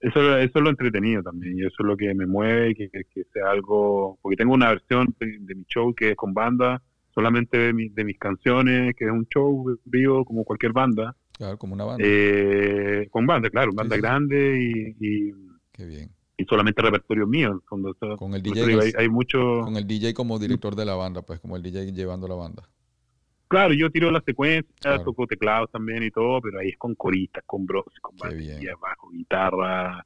[0.01, 3.03] eso, eso es lo entretenido también y eso es lo que me mueve, que, que,
[3.13, 6.81] que sea algo, porque tengo una versión de, de mi show que es con banda
[7.13, 11.57] solamente de, mi- de mis canciones, que es un show vivo como cualquier banda, Claro,
[11.57, 12.03] como una banda.
[12.07, 14.01] eh, con banda, claro, banda Sí, sí.
[14.01, 15.33] grande y, y,
[15.73, 16.09] Qué bien.
[16.39, 17.61] Y solamente repertorio mío.
[17.67, 19.61] Cuando, está- Con el DJ digo, hay, mucho...
[19.65, 22.63] Con el DJ como director de la banda, pues como el DJ llevando la banda.
[23.49, 25.03] Claro, yo tiro la secuencia, Claro.
[25.03, 29.09] toco teclados también y todo, pero ahí es con coristas, con bros, con batería, bajo,
[29.09, 30.05] guitarra,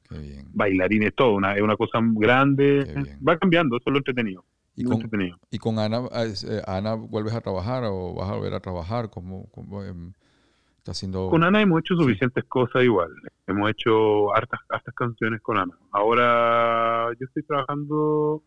[0.52, 1.34] bailarines, todo.
[1.34, 2.84] Una, es una cosa grande.
[3.26, 4.44] Va cambiando, eso es lo entretenido.
[4.76, 5.38] Y con, entretenido.
[5.52, 9.08] y con Ana, eh, Ana, ¿vuelves a trabajar o vas a volver a trabajar?
[9.08, 10.12] ¿Cómo, cómo, em,
[10.84, 11.30] está haciendo?
[11.30, 13.10] Con Ana hemos hecho suficientes cosas igual.
[13.46, 15.74] Hemos hecho hartas, hartas canciones con Ana.
[15.90, 18.42] Ahora yo estoy trabajando,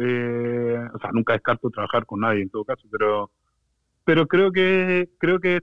[0.00, 3.30] eh, o sea, nunca descarto trabajar con nadie en todo caso, pero
[4.04, 5.62] pero creo que creo que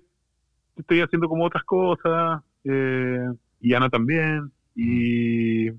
[0.76, 3.26] estoy haciendo como otras cosas eh,
[3.62, 5.70] y Ana también y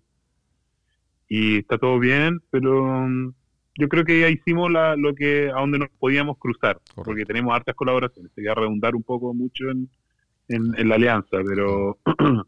[1.29, 3.35] y está todo bien, pero mm,
[3.75, 7.55] yo creo que ya hicimos la, lo que a donde nos podíamos cruzar, porque tenemos
[7.55, 8.33] hartas colaboraciones.
[8.35, 9.91] Sería redundar un poco mucho en,
[10.49, 11.99] en, en la alianza, pero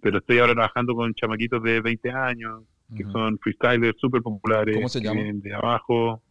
[0.00, 2.62] pero estoy ahora trabajando con chamaquitos de 20 años
[2.96, 4.76] que son freestylers súper populares.
[4.76, 6.22] ¿Cómo se vienen de abajo.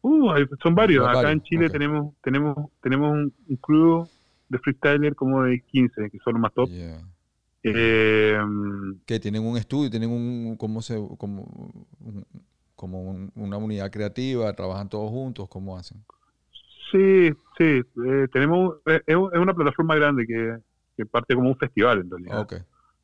[0.00, 1.04] Uh, hay- son varios.
[1.06, 4.08] Acá varios, en Chile tenemos tenemos tenemos un, un crew
[4.48, 6.70] de freestyler como de 15, que son los más top.
[6.70, 7.02] Yeah.
[7.64, 8.38] Eh,
[9.04, 11.74] que tienen un estudio, tienen un, ¿cómo se, como,
[12.74, 16.02] como un- una unidad creativa, trabajan todos juntos, ¿cómo hacen?
[16.90, 17.82] Sí, sí.
[18.06, 20.56] eh, tenemos eh, es, un- es una plataforma grande que,
[20.96, 22.40] que parte como un festival en realidad.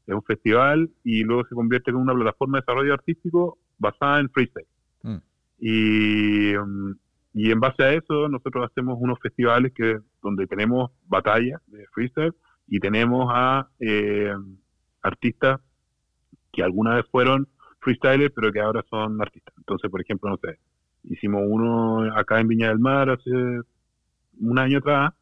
[0.06, 4.28] Es un festival y luego se convierte en una plataforma de desarrollo artístico basada en
[4.30, 4.66] freestyle.
[5.02, 5.16] Mm.
[5.60, 6.94] Y, um,
[7.32, 12.34] y en base a eso nosotros hacemos unos festivales que donde tenemos batallas de freestyle
[12.68, 14.32] y tenemos a eh,
[15.02, 15.60] artistas
[16.52, 17.48] que alguna vez fueron
[17.80, 19.54] freestylers pero que ahora son artistas.
[19.58, 20.58] Entonces, por ejemplo, no sé,
[21.04, 23.30] hicimos uno acá en Viña del Mar hace
[24.40, 25.12] un año atrás.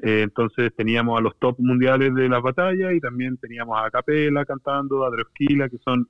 [0.00, 4.44] Eh, entonces teníamos a los top mundiales de las batallas y también teníamos a Capela
[4.44, 6.08] cantando, a Drosquila, que son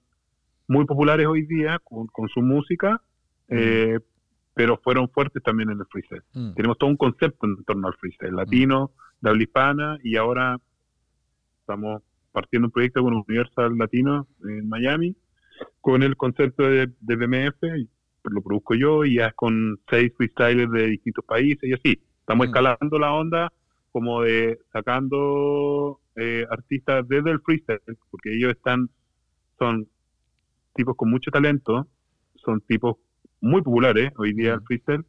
[0.66, 3.00] muy populares hoy día con, con su música,
[3.48, 3.98] eh,
[4.52, 6.22] pero fueron fuertes también en el freestyle.
[6.34, 6.52] Mm.
[6.52, 10.58] Tenemos todo un concepto en torno al freestyle, latino, de habla hispana, y ahora
[11.60, 15.16] estamos partiendo un proyecto con Universal Latino en Miami,
[15.80, 17.62] con el concepto de, de BMF,
[18.24, 22.02] lo produzco yo, y ya es con seis freestylers de distintos países, y así.
[22.28, 22.50] Estamos Mm.
[22.50, 23.52] escalando la onda
[23.90, 28.90] como de sacando eh, artistas desde el freestyle, porque ellos están,
[29.58, 29.88] son
[30.74, 31.88] tipos con mucho talento,
[32.34, 32.96] son tipos
[33.40, 34.64] muy populares hoy día el Mm.
[34.64, 35.04] freestyle,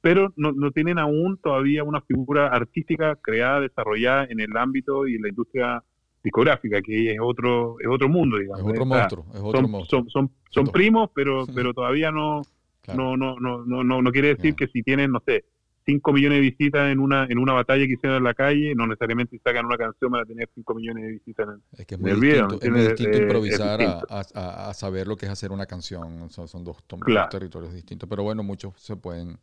[0.00, 5.14] pero no, no tienen aún todavía una figura artística creada, desarrollada en el ámbito y
[5.14, 5.80] en la industria
[6.24, 8.64] discográfica, que es otro, es otro mundo, digamos.
[8.64, 10.00] Es otro sea, monstruo, es otro son, monstruo.
[10.00, 12.48] son, son, son primos, pero, pero todavía no,
[12.82, 13.16] Claro.
[13.16, 15.44] no, no, no, no, no, no quiere decir que si tienen, no sé,
[15.86, 18.86] 5 millones de visitas en una, en una batalla que hicieron en la calle, no
[18.86, 21.46] necesariamente si sacan una canción van a tener 5 millones de visitas.
[21.48, 23.22] En, Es que es en muy el video, distinto, ¿me es muy distinto Eh, es
[23.22, 24.06] improvisar a- distinto.
[24.14, 26.30] a, a- a saber lo que es hacer una canción.
[26.30, 26.82] Son, son dos,
[27.30, 28.08] territorios distintos.
[28.08, 29.36] Pero bueno, muchos se pueden,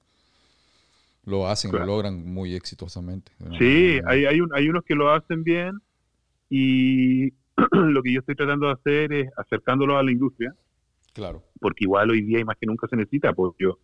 [1.25, 1.85] lo hacen, Claro.
[1.85, 3.31] lo logran muy exitosamente.
[3.59, 5.79] Sí, hay, hay, un- hay unos que lo hacen bien
[6.49, 7.29] y
[7.71, 10.55] lo que yo estoy tratando de hacer es acercándolo a la industria,
[11.13, 11.43] Claro.
[11.59, 13.77] porque igual hoy día y más que nunca se necesita apoyo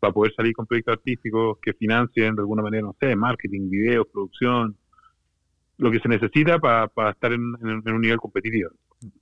[0.00, 4.06] para poder salir con proyectos artísticos que financien de alguna manera, no sé, marketing, videos,
[4.12, 4.76] producción,
[5.78, 8.70] lo que se necesita para estar en, en- en un nivel competitivo.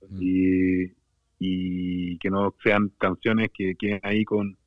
[0.09, 0.17] Mm.
[0.21, 0.93] Y,
[1.39, 4.57] y que no sean canciones que queden ahí con,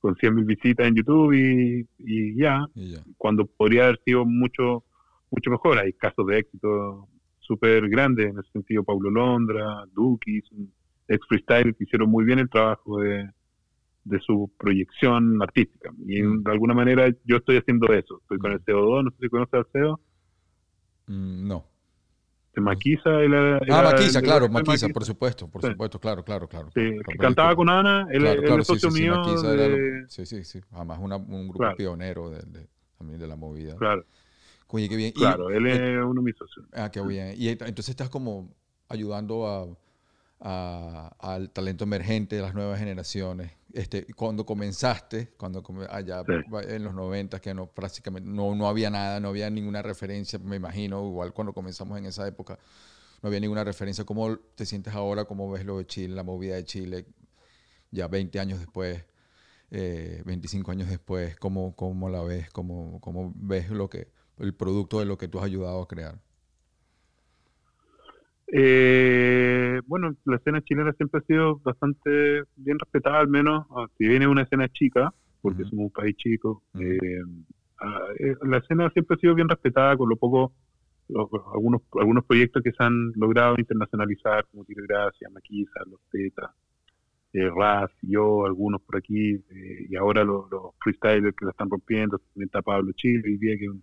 [0.00, 3.02] con 100.000 visitas en YouTube y, y ya, Y ya.
[3.16, 4.84] cuando podría haber sido mucho
[5.30, 5.78] mucho mejor.
[5.78, 7.06] Hay casos de éxito
[7.38, 10.42] súper grandes, en ese sentido, Paulo Londra, Dukis,
[11.06, 13.30] ex freestyle que hicieron muy bien el trabajo de,
[14.04, 15.90] de su proyección artística.
[16.06, 16.42] Y Mm.
[16.44, 18.18] de alguna manera yo estoy haciendo eso.
[18.22, 18.54] Estoy con Mm.
[18.54, 20.00] el CO2, no sé si conoces al CO.
[21.06, 21.66] Mm, no.
[22.54, 23.10] Se Maquisa.
[23.20, 25.68] Era- Ah, Maquisa, claro, Maquisa, por supuesto, por Sí.
[25.68, 26.68] supuesto, claro, claro, claro.
[26.74, 29.14] Sí, que cantaba con Ana, él, Claro, él claro, es sí, socio mío.
[29.14, 30.60] Lo- de- sí, sí, sí.
[30.72, 31.76] Además, una- un grupo Claro.
[31.76, 33.76] pionero de, de- también de la movida.
[33.76, 34.04] Claro,
[34.72, 35.08] Oye, qué bien.
[35.08, 36.64] Y- claro, él eh, es uno de mis socios.
[36.72, 37.34] Ah, qué bien.
[37.36, 38.54] Y ent- entonces estás como
[38.88, 39.66] ayudando a,
[40.40, 43.50] a- al talento emergente de las nuevas generaciones.
[43.72, 46.32] Este, cuando comenzaste, cuando allá Sí.
[46.68, 50.56] en los 90, que no prácticamente no, no había nada, no había ninguna referencia, me
[50.56, 52.58] imagino, igual cuando comenzamos en esa época,
[53.22, 54.04] no había ninguna referencia.
[54.04, 55.24] ¿Cómo te sientes ahora?
[55.24, 57.06] ¿Cómo ves lo de Chile, la movida de Chile,
[57.90, 59.04] ya 20 años después,
[59.70, 61.36] eh, 25 años después?
[61.36, 62.50] ¿Cómo, cómo la ves?
[62.50, 66.18] ¿Cómo, ¿Cómo ves lo que el producto de lo que tú has ayudado a crear?
[68.52, 74.06] Eh, bueno, la escena chilena siempre ha sido bastante bien respetada, al menos, ah, si
[74.08, 76.98] viene una escena chica, porque somos un país chico, eh,
[77.80, 80.52] ah, eh, la escena siempre ha sido bien respetada con lo poco,
[81.08, 86.50] los- algunos algunos proyectos que se han logrado internacionalizar, como Tiro Gracia, Maquisa, Los Tetas,
[87.32, 91.70] eh, Raz, yo, algunos por aquí, eh, y ahora los, los freestylers que la están
[91.70, 93.82] rompiendo, también está Pablo Chile, hoy día que es un,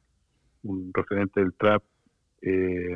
[0.63, 1.83] un referente del trap,
[2.41, 2.95] eh,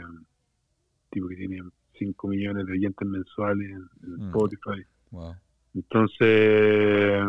[1.11, 1.61] tipo que tiene
[1.99, 4.27] 5 millones de oyentes mensuales en, en Mm.
[4.27, 4.83] Spotify.
[5.11, 5.35] Wow.
[5.73, 7.23] Entonces,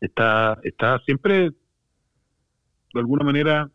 [0.00, 3.70] está, está siempre, de alguna manera,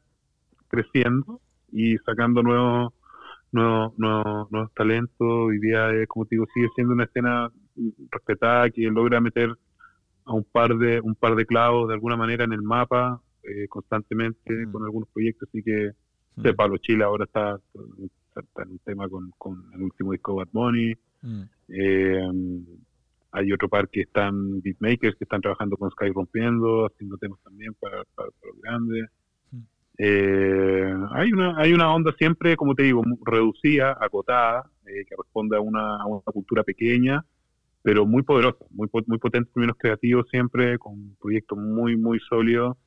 [0.67, 2.93] creciendo y sacando nuevos,
[3.51, 5.15] nuevos, nuevos, nuevos talentos.
[5.19, 7.49] Hoy día, eh, como te digo, sigue siendo una escena
[8.11, 9.55] respetada que logra meter
[10.25, 13.67] a un par de un par de clavos de alguna manera en el mapa eh,
[13.67, 14.71] constantemente Mm.
[14.71, 15.91] con algunos proyectos así que
[16.37, 16.41] Mm.
[16.41, 17.59] sé, Pablo Chile ahora está,
[18.41, 20.95] está en un tema con, con el último disco de Bad Bunny
[21.25, 21.41] Mm.
[21.69, 22.29] eh,
[23.31, 27.73] hay otro par que están beatmakers que están trabajando con Sky Rompiendo, haciendo temas también
[27.73, 29.09] para, para, para los grandes.
[29.51, 29.59] Mm.
[29.97, 35.57] Eh, hay una hay una onda siempre, como te digo, reducida, acotada, eh, que responde
[35.57, 37.25] a una, a una cultura pequeña,
[37.81, 42.77] pero muy poderosa, muy, muy potente en términos creativos siempre, con proyectos muy, muy sólidos.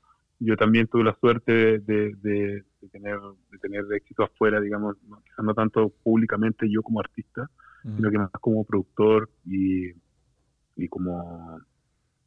[0.41, 3.19] Yo también tuve la suerte de, de- de- de tener,
[3.51, 7.49] de tener éxito afuera, digamos, no- quizás no tanto públicamente yo como artista,
[7.97, 9.91] sino que más como productor y,
[10.77, 11.61] y como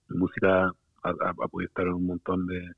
[0.09, 0.73] música a,
[1.09, 2.69] a- a poder estar en un montón de,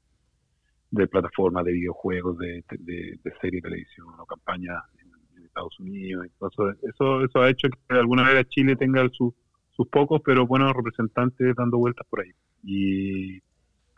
[0.92, 5.80] de plataformas de videojuegos, de, de, de series de televisión o campañas en, en Estados
[5.80, 6.26] Unidos.
[6.26, 9.34] Entonces, eso, eso ha hecho que de alguna manera Chile tenga su-
[9.72, 12.32] sus pocos, pero buenos representantes dando vueltas por ahí.
[12.64, 13.40] Y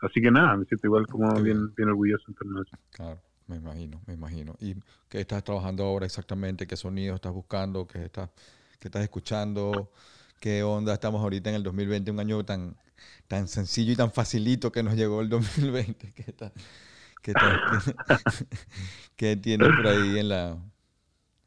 [0.00, 1.42] así que nada, me siento igual como bien.
[1.42, 2.78] bien, bien orgulloso en términos de eso.
[2.90, 4.56] Claro, me imagino, me imagino.
[4.60, 4.74] ¿Y
[5.08, 6.66] qué estás trabajando ahora exactamente?
[6.66, 7.86] ¿Qué sonido estás buscando?
[7.86, 8.30] ¿Qué estás,
[8.78, 9.90] qué estás escuchando?
[10.40, 10.94] ¿Qué onda?
[10.94, 12.76] Estamos ahorita en el 2020, un año tan,
[13.28, 16.12] tan sencillo y tan facilito que nos llegó el 2020.
[16.14, 16.52] ¿Qué, está,
[17.22, 17.60] qué, está-
[19.16, 20.58] qué tienes por ahí en, la,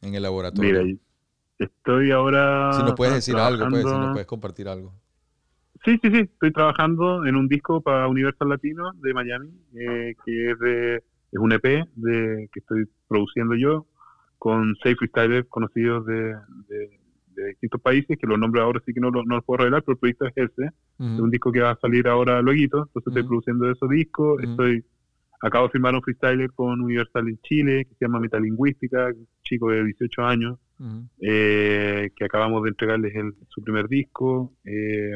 [0.02, 0.74] en el laboratorio?
[0.74, 0.98] Mira,
[1.60, 2.40] estoy ahora...
[2.70, 4.94] si nos puedes decir algo, pues, si nos puedes compartir algo.
[5.86, 6.20] Sí, sí, sí.
[6.20, 11.40] Estoy trabajando en un disco para Universal Latino de Miami, eh, que es, de, es
[11.40, 13.86] un EP de, que estoy produciendo yo
[14.38, 16.36] con seis freestylers conocidos de,
[16.68, 17.00] de-
[17.36, 19.94] de distintos países, que los nombres ahora sí que no, no los puedo revelar, pero
[19.94, 20.66] el proyecto es ese.
[20.66, 21.24] Es Ujú.
[21.24, 24.44] un disco que va a salir ahora luego, entonces estoy produciendo esos discos.
[24.44, 24.84] Estoy
[25.42, 29.70] Acabo de firmar un freestyler con Universal en Chile, que se llama Metalingüística, un chico
[29.72, 30.60] de 18 años,
[31.22, 34.52] eh, que acabamos de entregarles el- su primer disco.
[34.66, 35.14] Eh,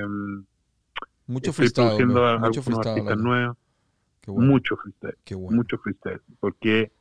[1.33, 3.17] Mucho estoy freestyle, produciendo a mucho freestyle.
[3.23, 3.57] nuevos,
[4.21, 5.57] Qué bueno, mucho freestyle, qué bueno.
[5.57, 6.91] mucho freestyle, porque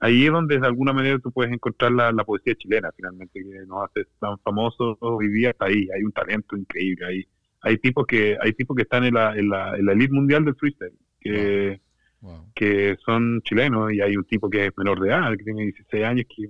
[0.00, 3.66] ahí es donde de alguna manera tú puedes encontrar la, la poesía chilena, finalmente, que
[3.66, 7.28] nos hace tan famosos hoy día, está ahí, hay un talento increíble, hay,
[7.60, 10.44] hay tipos que hay tipos que están en la, en la, en la elite mundial
[10.44, 11.80] del freestyle, que,
[12.20, 12.50] Wow.
[12.54, 16.04] que son chilenos, y hay un tipo que es menor de edad, que tiene 16
[16.04, 16.44] años, que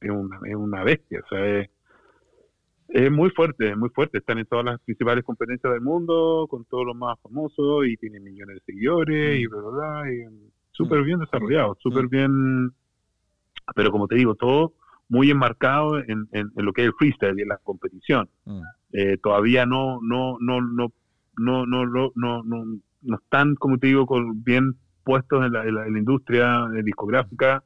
[0.00, 1.68] es una, es una bestia, o sea, es,
[2.92, 4.18] es muy fuerte, es muy fuerte.
[4.18, 8.24] Están en todas las principales competencias del mundo, con todos los más famosos, y tienen
[8.24, 12.72] millones de seguidores, y bla, bla, bla, y súper bien desarrollado, súper bien,
[13.74, 14.72] pero como te digo, todo
[15.08, 18.28] muy enmarcado en, en, en lo que es el freestyle y en la competición.
[18.44, 18.60] Mm.
[18.92, 20.92] Eh, todavía no, no, no, no,
[21.36, 22.64] no, no, no, no, no,
[23.02, 27.62] no están, como te digo, con, bien puestos en la, en la, industria eh, discográfica.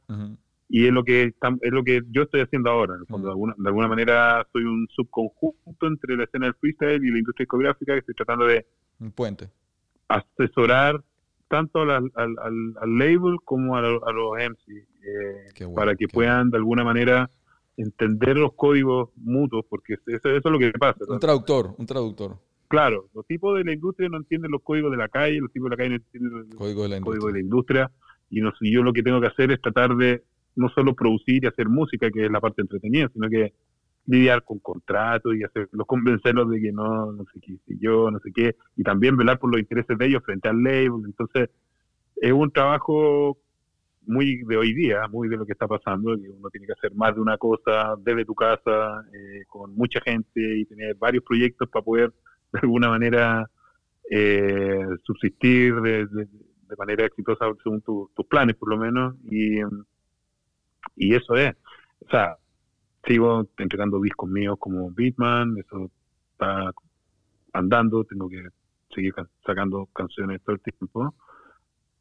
[0.77, 1.23] Y es lo que
[1.63, 3.29] es lo que yo estoy haciendo ahora en el fondo Mm.
[3.29, 7.19] de, alguna, de alguna manera soy un subconjunto entre la escena del freestyle y la
[7.21, 8.67] industria discográfica que estoy tratando de
[8.99, 9.51] Un puente.
[10.09, 11.01] asesorar
[11.49, 16.09] tanto al, al, al- al label como a, a los MC eh, bueno, para que
[16.09, 17.31] puedan de alguna manera
[17.77, 22.37] entender los códigos mutuos porque eso, eso es lo que pasa Un traductor, un traductor.
[22.69, 25.71] claro los tipos de la industria no entienden los códigos de la calle los tipos
[25.71, 27.91] de la calle no entienden los Código de la códigos de la industria
[28.31, 30.23] y no sé, yo lo que tengo que hacer es tratar de
[30.57, 33.53] no solo producir y hacer música que es la parte entretenida sino que
[34.07, 38.19] lidiar con contratos y hacerlos convencerlos de que no no sé qué sé yo no
[38.21, 41.03] sé qué y también velar por los intereses de ellos frente al label.
[41.07, 41.51] Entonces
[42.17, 43.39] es un trabajo
[44.07, 46.95] muy de hoy día, muy de lo que está pasando, que uno tiene que hacer
[46.95, 50.31] más de una cosa desde tu casa, eh, con mucha gente
[50.61, 52.11] y tener varios proyectos para poder
[52.53, 53.51] de alguna manera
[54.11, 56.29] eh, subsistir de, de-
[56.69, 59.17] de manera exitosa según tu- tus planes por lo menos.
[59.31, 59.61] Y,
[60.97, 61.55] y eso es,
[62.07, 62.37] o sea,
[63.07, 65.91] sigo entregando discos míos como Beatman, eso
[66.33, 66.71] está
[67.53, 68.43] andando, tengo que
[68.95, 71.15] seguir can- sacando canciones todo el tiempo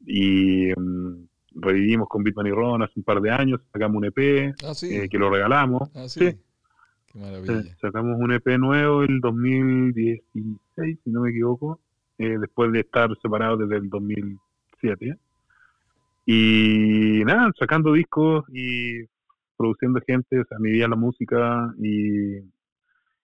[0.05, 4.53] y mm, revivimos con Bitman y Ron hace un par de años, sacamos un EP
[4.63, 4.93] Ah, sí.
[4.95, 5.89] eh, que lo regalamos.
[5.95, 6.31] Ah, sí.
[6.31, 6.37] sí.
[7.11, 7.59] Qué maravilla.
[7.59, 11.79] Eh, sacamos un EP nuevo el 2016, si no me equivoco,
[12.17, 15.17] eh, después de estar separados desde el 2007.
[16.25, 19.03] Y nada, sacando discos y
[19.57, 22.37] produciendo gente, o sea, mi vida la música y,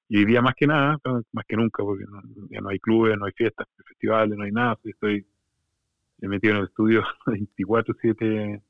[0.09, 0.97] y día más que nada,
[1.31, 4.51] más que nunca, porque no, ya no hay clubes, no hay fiestas, festivales, no hay
[4.51, 5.25] nada, estoy
[6.19, 8.61] metido en el estudio 24/7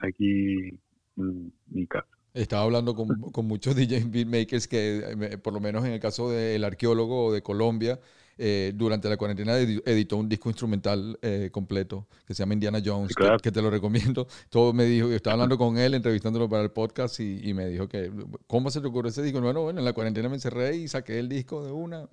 [0.00, 0.78] aquí
[1.16, 2.08] en mi casa.
[2.34, 6.30] Estaba hablando con, con muchos DJ beatmakers que, eh, por lo menos en el caso
[6.30, 7.98] del arqueólogo de Colombia,
[8.40, 13.12] eh, durante la cuarentena editó un disco instrumental eh, completo que se llama Indiana Jones,
[13.42, 14.28] que, te lo recomiendo.
[14.48, 17.88] Todo me dijo, yo estaba hablando con él, entrevistándolo para el podcast y, me dijo
[17.88, 18.12] que,
[18.46, 19.40] ¿cómo se te ocurrió ese disco?
[19.40, 22.08] Bueno, bueno, en la cuarentena me encerré y saqué el disco de una.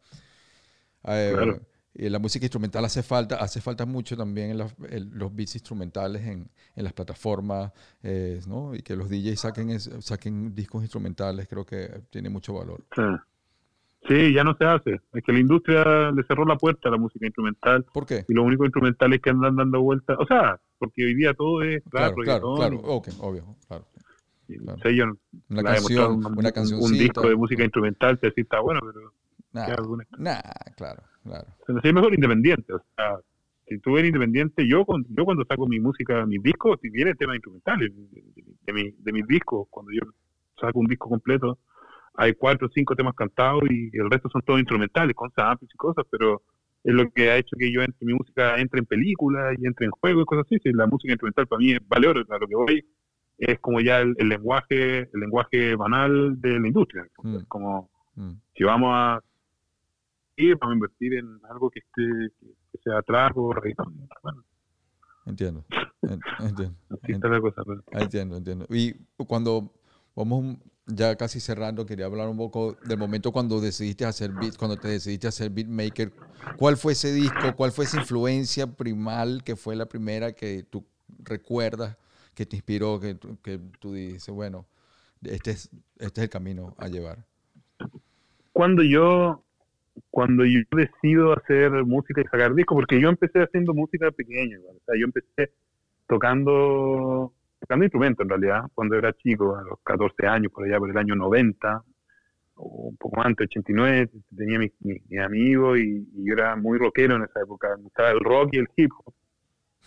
[1.03, 1.59] Eh,
[1.93, 6.49] y la música instrumental hace falta, hace falta mucho también en los, beats instrumentales en,
[6.75, 7.71] en las plataformas,
[8.47, 8.73] ¿no?
[8.73, 12.83] Y que los DJs saquen, saquen discos instrumentales, creo que tiene mucho valor.
[12.95, 13.03] Sí.
[14.07, 15.01] Sí, ya no se hace.
[15.13, 17.85] Es que la industria le cerró la puerta a la música instrumental.
[17.91, 18.23] ¿Por qué?
[18.27, 21.83] Y los únicos instrumentales que andan dando vueltas, o sea, porque hoy día todo es
[21.89, 23.85] claro, claro, claro, okay, obvio, claro.
[24.47, 29.11] una, canción, un, una un, disco de música instrumental, te decís está bueno, pero
[29.53, 29.65] nah,
[30.75, 31.47] claro, claro.
[31.83, 33.19] es mejor independiente, o sea,
[33.67, 37.37] si tú eres independiente, yo, yo cuando saco mi música, mis discos, si viene temas
[37.37, 37.91] instrumentales
[38.65, 40.01] de, mi, de mis discos, cuando yo
[40.59, 41.57] saco un disco completo,
[42.17, 45.77] hay cuatro o cinco temas cantados y el resto son todos instrumentales, con samples y
[45.77, 46.41] cosas, pero
[46.83, 49.85] es lo que ha hecho que yo entre mi música entre en películas y entre
[49.85, 50.59] en juegos y cosas así.
[50.71, 52.85] la música instrumental para mí es vale a lo que voy
[53.37, 57.05] es como ya el, lenguaje el lenguaje banal de la industria.
[57.23, 57.37] Mm.
[57.47, 58.31] Como mm.
[58.55, 59.21] si vamos a
[60.37, 62.33] ir, vamos a invertir en algo que esté
[62.71, 63.53] que sea atrás o
[64.23, 64.43] Bueno.
[65.25, 65.65] Entiendo.
[66.39, 66.75] entiendo.
[66.89, 67.63] Así está la cosa.
[67.91, 68.65] Entiendo, entiendo.
[68.69, 68.93] Y
[69.27, 69.71] cuando
[70.15, 70.57] vamos
[70.87, 75.27] ya casi cerrando, quería hablar un poco del momento cuando decidiste hacer cuando te decidiste
[75.27, 76.11] hacer beatmaker.
[76.57, 77.55] ¿Cuál fue ese disco?
[77.55, 80.85] ¿Cuál fue esa influencia primal que fue la primera que tú
[81.23, 81.97] recuerdas,
[82.35, 84.67] que te inspiró, que, que tú dices, bueno,
[85.23, 87.25] este es, este es el camino a llevar?
[88.53, 89.43] Cuando yo,
[90.11, 94.85] cuando yo decido hacer música y sacar discos, porque yo empecé haciendo música pequeña, o
[94.85, 95.51] sea, yo empecé
[96.07, 97.33] tocando
[97.65, 100.97] tocando instrumento en realidad, cuando era chico, a los 14 años, por allá por el
[100.97, 101.83] año 90,
[102.57, 107.23] o un poco antes, 89, tenía mis mi, amigos y, yo era muy rockero en
[107.23, 109.13] esa época, me gustaba el rock y el hip hop,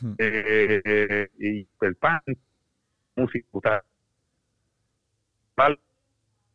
[0.00, 0.14] hmm.
[0.18, 2.38] eh, y el punk,
[3.14, 3.84] música, me gustaba,
[5.56, 5.76] me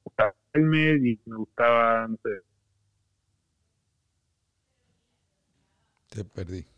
[0.04, 2.42] gustaba y me gustaba, no sé.
[6.10, 6.73] Te perdí.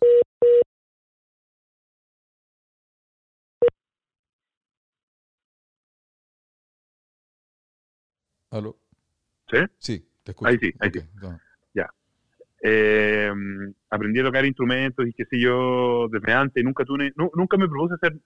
[8.55, 8.77] ¿Aló?
[9.51, 9.57] ¿Sí?
[9.77, 10.49] Sí, te escucho.
[10.49, 11.01] Ahí sí, ahí sí.
[11.73, 11.89] Ya.
[12.63, 13.29] Eh,
[13.89, 16.63] aprendí a tocar instrumentos y qué sé yo desde antes.
[16.63, 18.17] Nunca, tuve, nunca me propuse hacer,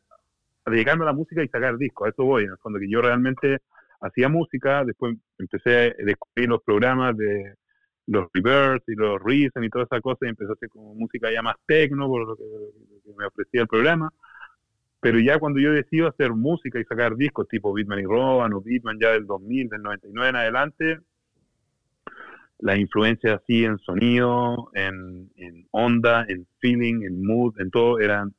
[0.68, 2.06] dedicarme a la música y sacar discos.
[2.06, 3.58] A eso voy, en el fondo, que yo realmente
[4.02, 7.56] hacía música, después empecé a descubrir los programas de
[8.06, 11.32] los reverse y los reason y todas esas cosas y empecé a hacer como música
[11.32, 12.44] ya más tecno por lo que
[13.16, 14.12] me ofrecía el programa
[15.02, 18.62] pero ya cuando yo decido hacer música y sacar discos tipo Beatman y Roban o
[18.62, 21.00] Beatman ya del 2000, del 99 en adelante,
[22.60, 25.30] la influencia así en sonido, en,
[25.72, 28.34] onda, en feeling, en mood, en todo, eran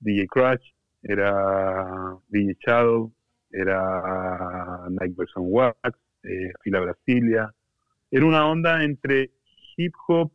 [0.00, 3.12] DJ Crush, era DJ Shadow,
[3.50, 5.78] era Nike Version Wax,
[6.22, 7.54] eh, Fila Brasilia.
[8.10, 9.30] Era una onda entre
[9.76, 10.32] hip hop,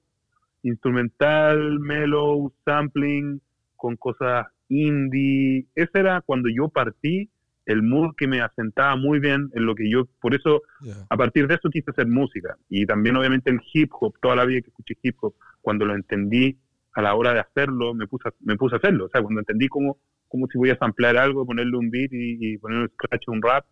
[0.61, 3.41] instrumental, mellow, sampling,
[3.75, 5.65] con cosas indie.
[5.75, 7.29] Ese era cuando yo partí
[7.65, 10.63] el mood que me asentaba muy bien en lo que yo, por eso
[11.09, 12.57] a partir de eso quise hacer música.
[12.69, 15.95] Y también obviamente el hip hop, toda la vida que escuché hip hop, cuando lo
[15.95, 16.57] entendí
[16.93, 19.05] a la hora de hacerlo, me puse a, me puse a hacerlo.
[19.05, 19.97] O sea, cuando entendí cómo,
[20.27, 23.65] cómo si voy a samplear algo, ponerle un beat y, ponerle un scratch, un rap,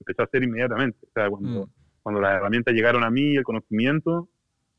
[0.00, 0.98] empecé a hacer inmediatamente.
[1.02, 1.70] O sea, cuando, mm.
[2.02, 4.28] cuando las herramientas llegaron a mí, el conocimiento,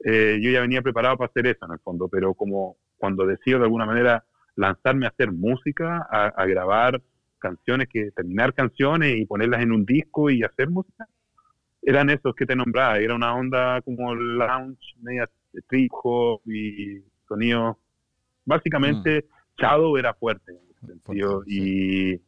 [0.03, 3.59] eh, yo ya venía preparado para hacer eso en el fondo, pero como cuando decido
[3.59, 4.23] de alguna manera
[4.55, 7.01] lanzarme a hacer música, a, grabar
[7.39, 11.07] canciones, que terminar canciones y ponerlas en un disco y hacer música,
[11.81, 12.97] eran esos que te nombraba.
[12.97, 15.29] Era una onda como lounge, media
[15.67, 17.77] trip hop y sonido.
[18.45, 19.61] Básicamente, mm.
[19.61, 21.43] Shadow era fuerte en ese sentido.
[21.45, 22.19] y,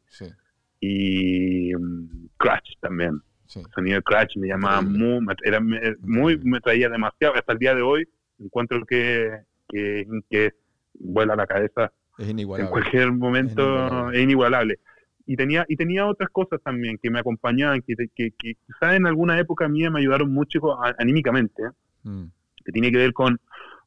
[0.80, 3.22] y um, Crash también.
[3.56, 5.60] El sonido de Crash me llamaba muy, era,
[6.02, 7.36] muy, me traía demasiado.
[7.36, 8.08] Hasta el día de hoy
[8.40, 9.32] encuentro que,
[9.70, 10.54] que, que
[11.00, 12.68] vuela la cabeza es inigualable.
[12.68, 14.80] En cualquier momento es inigualable.
[15.26, 19.06] Y tenía, y tenía otras cosas también que me acompañaban, que, que, que quizás en
[19.08, 20.60] alguna época mía me ayudaron mucho
[20.98, 21.64] anímicamente,
[22.04, 22.24] mm.
[22.64, 23.38] que tiene que ver con,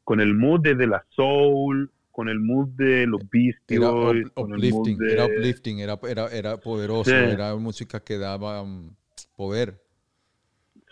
[0.04, 4.32] con el mood desde la soul, con el mood de los Beastie Era Boys, up-
[4.34, 7.16] con el mood uplifting, de- era uplifting, era, era, era poderoso, Sí.
[7.16, 8.94] era música que daba mm,
[9.34, 9.80] poder.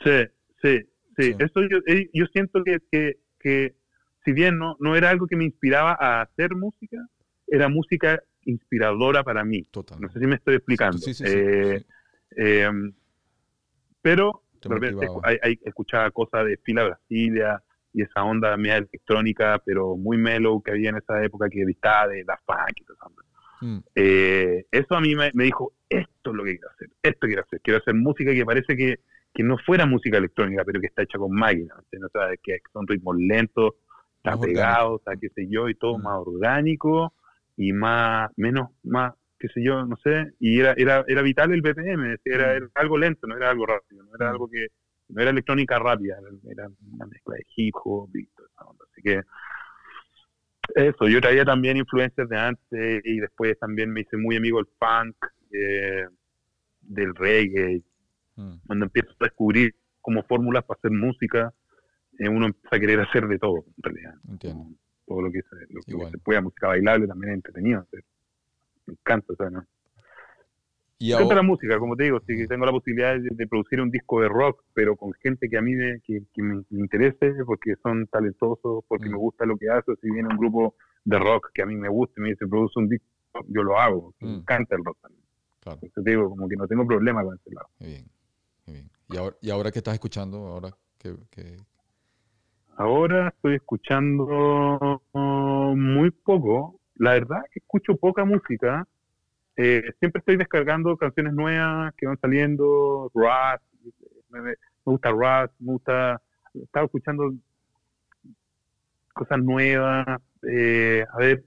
[0.02, 0.10] Sí,
[0.62, 0.84] sí, sí.
[1.18, 1.34] Sí.
[1.38, 3.74] Eso yo, eh, yo siento que, que, que
[4.24, 6.96] si bien no, no era algo que me inspiraba a hacer música,
[7.50, 9.62] era música inspiradora para mí.
[9.70, 10.00] Total.
[10.00, 10.98] No sé si me estoy explicando.
[10.98, 11.84] Sí, sí, sí, Eh,
[12.36, 12.70] eh,
[14.02, 19.60] pero de repente hay, hay- escuchaba cosas de Fila Brasilia y esa onda media electrónica,
[19.64, 22.96] pero muy mellow que había en esa época que distaba de la funk y toda
[22.96, 23.22] esa onda.
[23.60, 27.26] Mm, Eh, eso a mí me, me dijo, esto es lo que quiero hacer, esto
[27.26, 29.00] quiero hacer, quiero hacer música que parece que,
[29.34, 32.10] que no fuera música electrónica, pero que está hecha con máquinas, ¿entiendes?
[32.14, 33.72] o sea, que son ritmos lentos,
[34.18, 36.02] está Más pegado, o sea, qué sé yo, y todo Mm.
[36.02, 37.12] más orgánico
[37.58, 41.60] y más, menos, más, qué sé yo, no sé, y era, era, era vital el
[41.60, 42.56] BPM, era, Mm.
[42.56, 44.32] era algo lento, no era algo rápido, no era Mm.
[44.32, 44.68] algo que,
[45.10, 46.18] no era electrónica rápida,
[46.50, 49.22] era, una mezcla de hip hop y toda esa onda, así que
[50.74, 54.68] eso, yo traía también influencias de antes y después también me hice muy amigo del
[54.78, 55.16] funk,
[55.52, 56.06] eh,
[56.82, 57.82] del reggae.
[58.36, 58.54] mm.
[58.66, 61.52] Cuando empiezo a descubrir como fórmulas para hacer música,
[62.18, 64.14] eh, uno empieza a querer hacer de todo, en realidad.
[64.28, 64.66] Entiendo.
[65.08, 67.86] Todo lo que, se, lo que se pueda, música bailable también es entretenido.
[68.86, 69.64] Me encanta, o sea, ¿no?
[71.00, 73.46] Y Me encanta la ahora, música, como te digo, que tengo la posibilidad de, de
[73.46, 76.56] producir un disco de rock, pero con gente que a mí me, que, que me,
[76.70, 79.12] me interese, porque son talentosos, porque Mm.
[79.12, 81.88] me gusta lo que hace, si viene un grupo de rock que a mí me
[81.88, 83.06] gusta y me dice, produce un disco,
[83.48, 84.34] yo lo hago, me Mm.
[84.40, 85.24] encanta el rock también.
[85.60, 87.68] claro, Entonces te digo, como que no tengo problema con ese lado.
[87.78, 88.06] qué bien,
[88.66, 88.90] bien.
[89.08, 90.38] ¿Y ahora, y ahora qué estás escuchando?
[90.48, 91.56] Ahora que, que-
[92.78, 95.02] Ahora estoy escuchando
[95.76, 98.86] muy poco, la verdad es que escucho poca música,
[99.56, 103.62] Eh, siempre estoy descargando canciones nuevas que van saliendo, Rust,
[104.30, 104.54] me,
[104.84, 106.22] gusta Rust, me gusta,
[106.54, 107.32] estaba escuchando
[109.12, 110.06] cosas nuevas,
[110.48, 111.44] eh, a ver,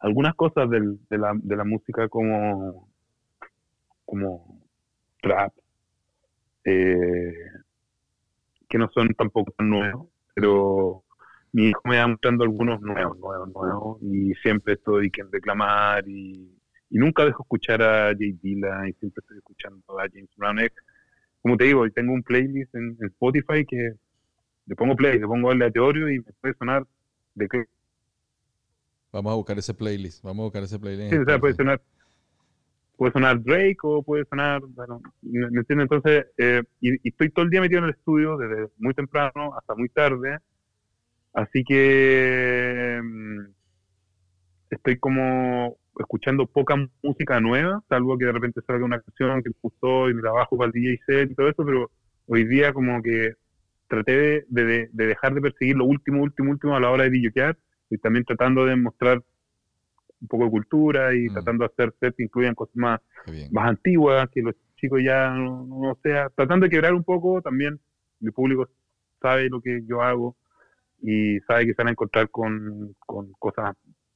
[0.00, 2.88] algunas cosas del- de, la, de la música como,
[4.06, 4.62] como
[5.22, 5.52] trap,
[6.64, 7.32] eh,
[8.68, 11.04] que no son tampoco tan nuevos, pero
[11.52, 16.50] mi hijo me va mostrando algunos nuevos, nuevos, nuevos, y siempre estoy que reclamar y,
[16.90, 20.58] y nunca dejo escuchar a Jay Dilla y siempre estoy escuchando a James Brown.
[21.42, 23.94] Como te digo, tengo un playlist en, en Spotify que
[24.66, 26.86] le pongo play, le pongo aleatorio y me puede sonar
[27.34, 27.64] de qué.
[29.12, 31.10] vamos a buscar ese playlist, vamos a buscar ese playlist.
[31.10, 31.80] Sí, o sea, puede sonar
[32.96, 35.84] puede sonar Drake o puede sonar, bueno, ¿me entiendes?
[35.90, 39.74] Entonces, eh, y, estoy todo el día metido en el estudio, desde muy temprano hasta
[39.74, 40.38] muy tarde,
[41.34, 43.40] así que mm,
[44.70, 49.56] estoy como escuchando poca música nueva, salvo que de repente salga una canción que me
[49.62, 51.90] gustó y me trabajo para el DJ set y todo eso, pero
[52.26, 53.32] hoy día como que
[53.88, 54.12] traté
[54.48, 57.56] de, de- de dejar de perseguir lo último, último, último a la hora de DJear
[57.90, 59.22] y también tratando de mostrar
[60.20, 61.32] un poco de cultura y Mm.
[61.34, 63.00] tratando de hacer sets que incluyan cosas más,
[63.50, 67.78] más antiguas, que los chicos ya no, no sea, tratando de quebrar un poco también,
[68.20, 68.68] mi público
[69.20, 70.36] sabe lo que yo hago
[71.02, 73.74] y sabe que se van a encontrar con, con cosas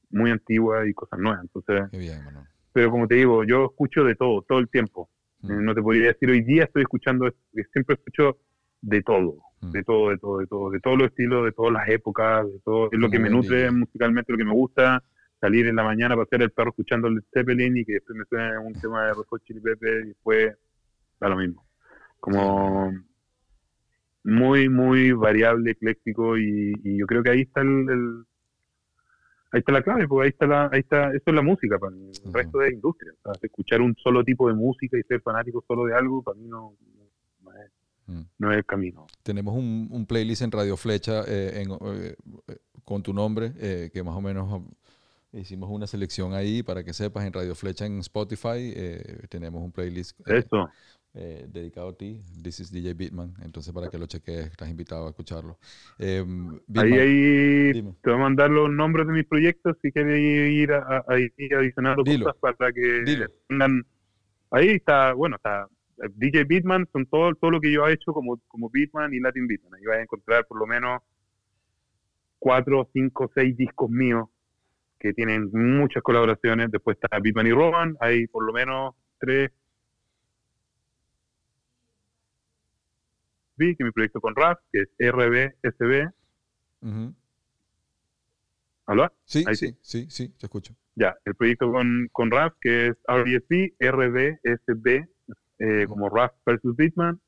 [0.09, 1.41] muy antiguas y cosas nuevas.
[1.41, 2.45] Entonces, Qué bien, Manuel.
[2.73, 5.09] pero como te digo, yo escucho de todo, todo el tiempo.
[5.41, 5.51] Mm.
[5.51, 8.37] Eh, No te podría decir hoy día estoy escuchando, porque siempre escucho
[8.81, 9.71] de todo, Mm.
[9.71, 12.59] de todo, de todo, de todo, de todos los estilos, de todas las épocas, de
[12.65, 15.03] todo, es lo que me nutre musicalmente, lo que me gusta,
[15.41, 18.57] salir en la mañana, pasear el perro escuchando el Zeppelin y que después me suene
[18.59, 20.55] un tema de Hot Chili Peppers y después
[21.19, 21.65] da lo mismo.
[22.19, 22.93] Como
[24.23, 28.23] muy, muy variable, ecléctico y, y yo creo que ahí está el, el-
[29.51, 31.91] ahí está la clave, porque ahí está la, ahí está, eso es la música para
[31.91, 32.31] mí, el Ujú.
[32.37, 33.11] resto es industria.
[33.23, 36.37] O sea, escuchar un solo tipo de música y ser fanático solo de algo, para
[36.37, 36.75] mí no,
[37.43, 37.71] no, es,
[38.07, 38.21] Mm.
[38.39, 39.07] no es el camino.
[39.23, 42.15] Tenemos un, un playlist en Radio Flecha eh, en, eh,
[42.83, 44.63] con tu nombre, eh, que más o menos
[45.33, 47.25] hicimos una selección ahí para que sepas.
[47.25, 50.43] En Radio Flecha en Spotify eh, tenemos un playlist eh,
[51.13, 52.19] eh, dedicado a ti.
[52.43, 53.33] This is DJ Bitman.
[53.43, 55.57] Entonces, para que lo cheques, estás invitado a escucharlo.
[55.97, 57.95] Bitman, Ahí, ahí dime.
[58.01, 61.15] te voy a mandar los nombres de mis proyectos si quieres ir, a, a- a
[62.03, 62.25] Dilo.
[62.25, 63.27] cosas para que Dilo.
[63.47, 63.85] tengan.
[64.51, 65.67] Ahí está, bueno, está
[66.15, 69.47] DJ Beatman, son todo, todo lo que yo he hecho como, como Beatman y Latin
[69.47, 69.75] Beatman.
[69.75, 71.01] Ahí vas a encontrar por lo menos
[72.39, 74.27] cuatro, cinco, seis discos míos
[75.01, 76.71] que tienen muchas colaboraciones.
[76.71, 79.51] Después está Beatman y Roman, hay por lo menos tres.
[83.57, 86.11] Vi que mi proyecto con Raf, que es RBSB.
[86.81, 87.13] Ujú.
[88.85, 89.11] ¿Aló?
[89.25, 90.75] Sí, Ahí sí, sí, sí, te escucho.
[90.95, 95.07] Ya, el proyecto con, con RAF, que es RBSB, RBSB,
[95.59, 97.19] eh, como RAF versus Beatman.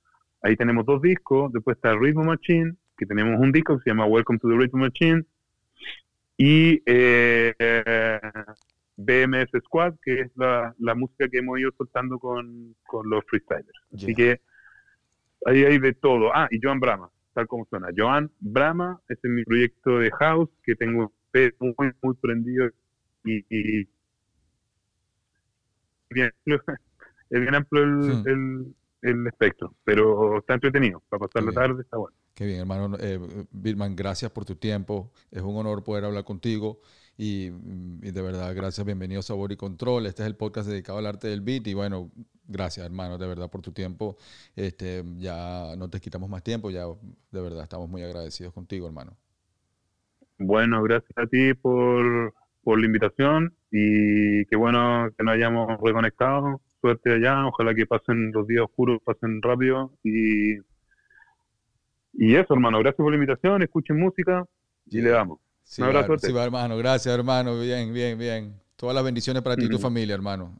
[0.41, 1.53] Ahí tenemos dos discos.
[1.53, 4.79] Después está Rhythm Machine, que tenemos un disco que se llama Welcome to the Rhythm
[4.79, 5.23] Machine.
[6.37, 8.19] Y eh, eh,
[8.95, 13.71] BMS Squad, que es la, la música que hemos ido soltando con, con los freestylers.
[13.93, 14.41] Así que
[15.45, 16.31] ahí hay de todo.
[16.33, 17.89] Ah, y Joan Brahma, tal como suena.
[17.95, 21.11] Joan Brahma, ese es mi proyecto de house que tengo
[21.59, 22.69] muy, muy prendido
[23.23, 23.87] y, y
[26.09, 26.59] bien, es
[27.29, 31.01] bien amplio el, el, el espectro, pero está entretenido.
[31.09, 32.15] Para pasar la tarde está bueno.
[32.33, 32.97] Qué bien, hermano.
[32.99, 33.19] Eh,
[33.51, 35.11] Bitman, gracias por tu tiempo.
[35.29, 36.79] Es un honor poder hablar contigo.
[37.15, 37.51] Y,
[38.01, 38.83] y de verdad, gracias.
[38.85, 40.07] Bienvenido a Sabor y Control.
[40.07, 41.67] Este es el podcast dedicado al arte del beat.
[41.67, 42.09] Y bueno,
[42.47, 44.17] gracias, hermano, de verdad, por tu tiempo.
[44.55, 46.71] Este, ya no te quitamos más tiempo.
[46.71, 49.15] Ya, de verdad, estamos muy agradecidos contigo, hermano.
[50.39, 56.61] Bueno, gracias a ti por, por la invitación y qué bueno que nos hayamos reconectado.
[56.81, 60.57] Suerte allá, ojalá que pasen los días oscuros, pasen rápido y,
[62.13, 64.45] y eso, hermano, gracias por la invitación, escuchen música
[64.87, 65.39] y le damos.
[65.63, 66.77] Sí, Un abrazo, sí, hermano.
[66.77, 67.59] Gracias, hermano.
[67.59, 68.59] Bien, bien, bien.
[68.75, 69.83] Todas las bendiciones para ti y tu Ujú.
[69.83, 70.59] familia, hermano.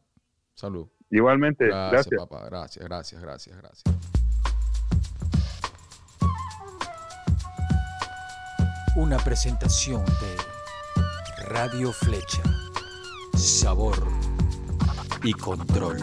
[0.56, 0.88] Salud.
[1.10, 2.22] Igualmente, Gracias, gracias.
[2.30, 2.46] papá.
[2.46, 3.84] Gracias, gracias, gracias, gracias.
[8.96, 12.42] Una presentación de Radio Flecha.
[13.36, 13.98] Sabor
[15.24, 15.98] y control.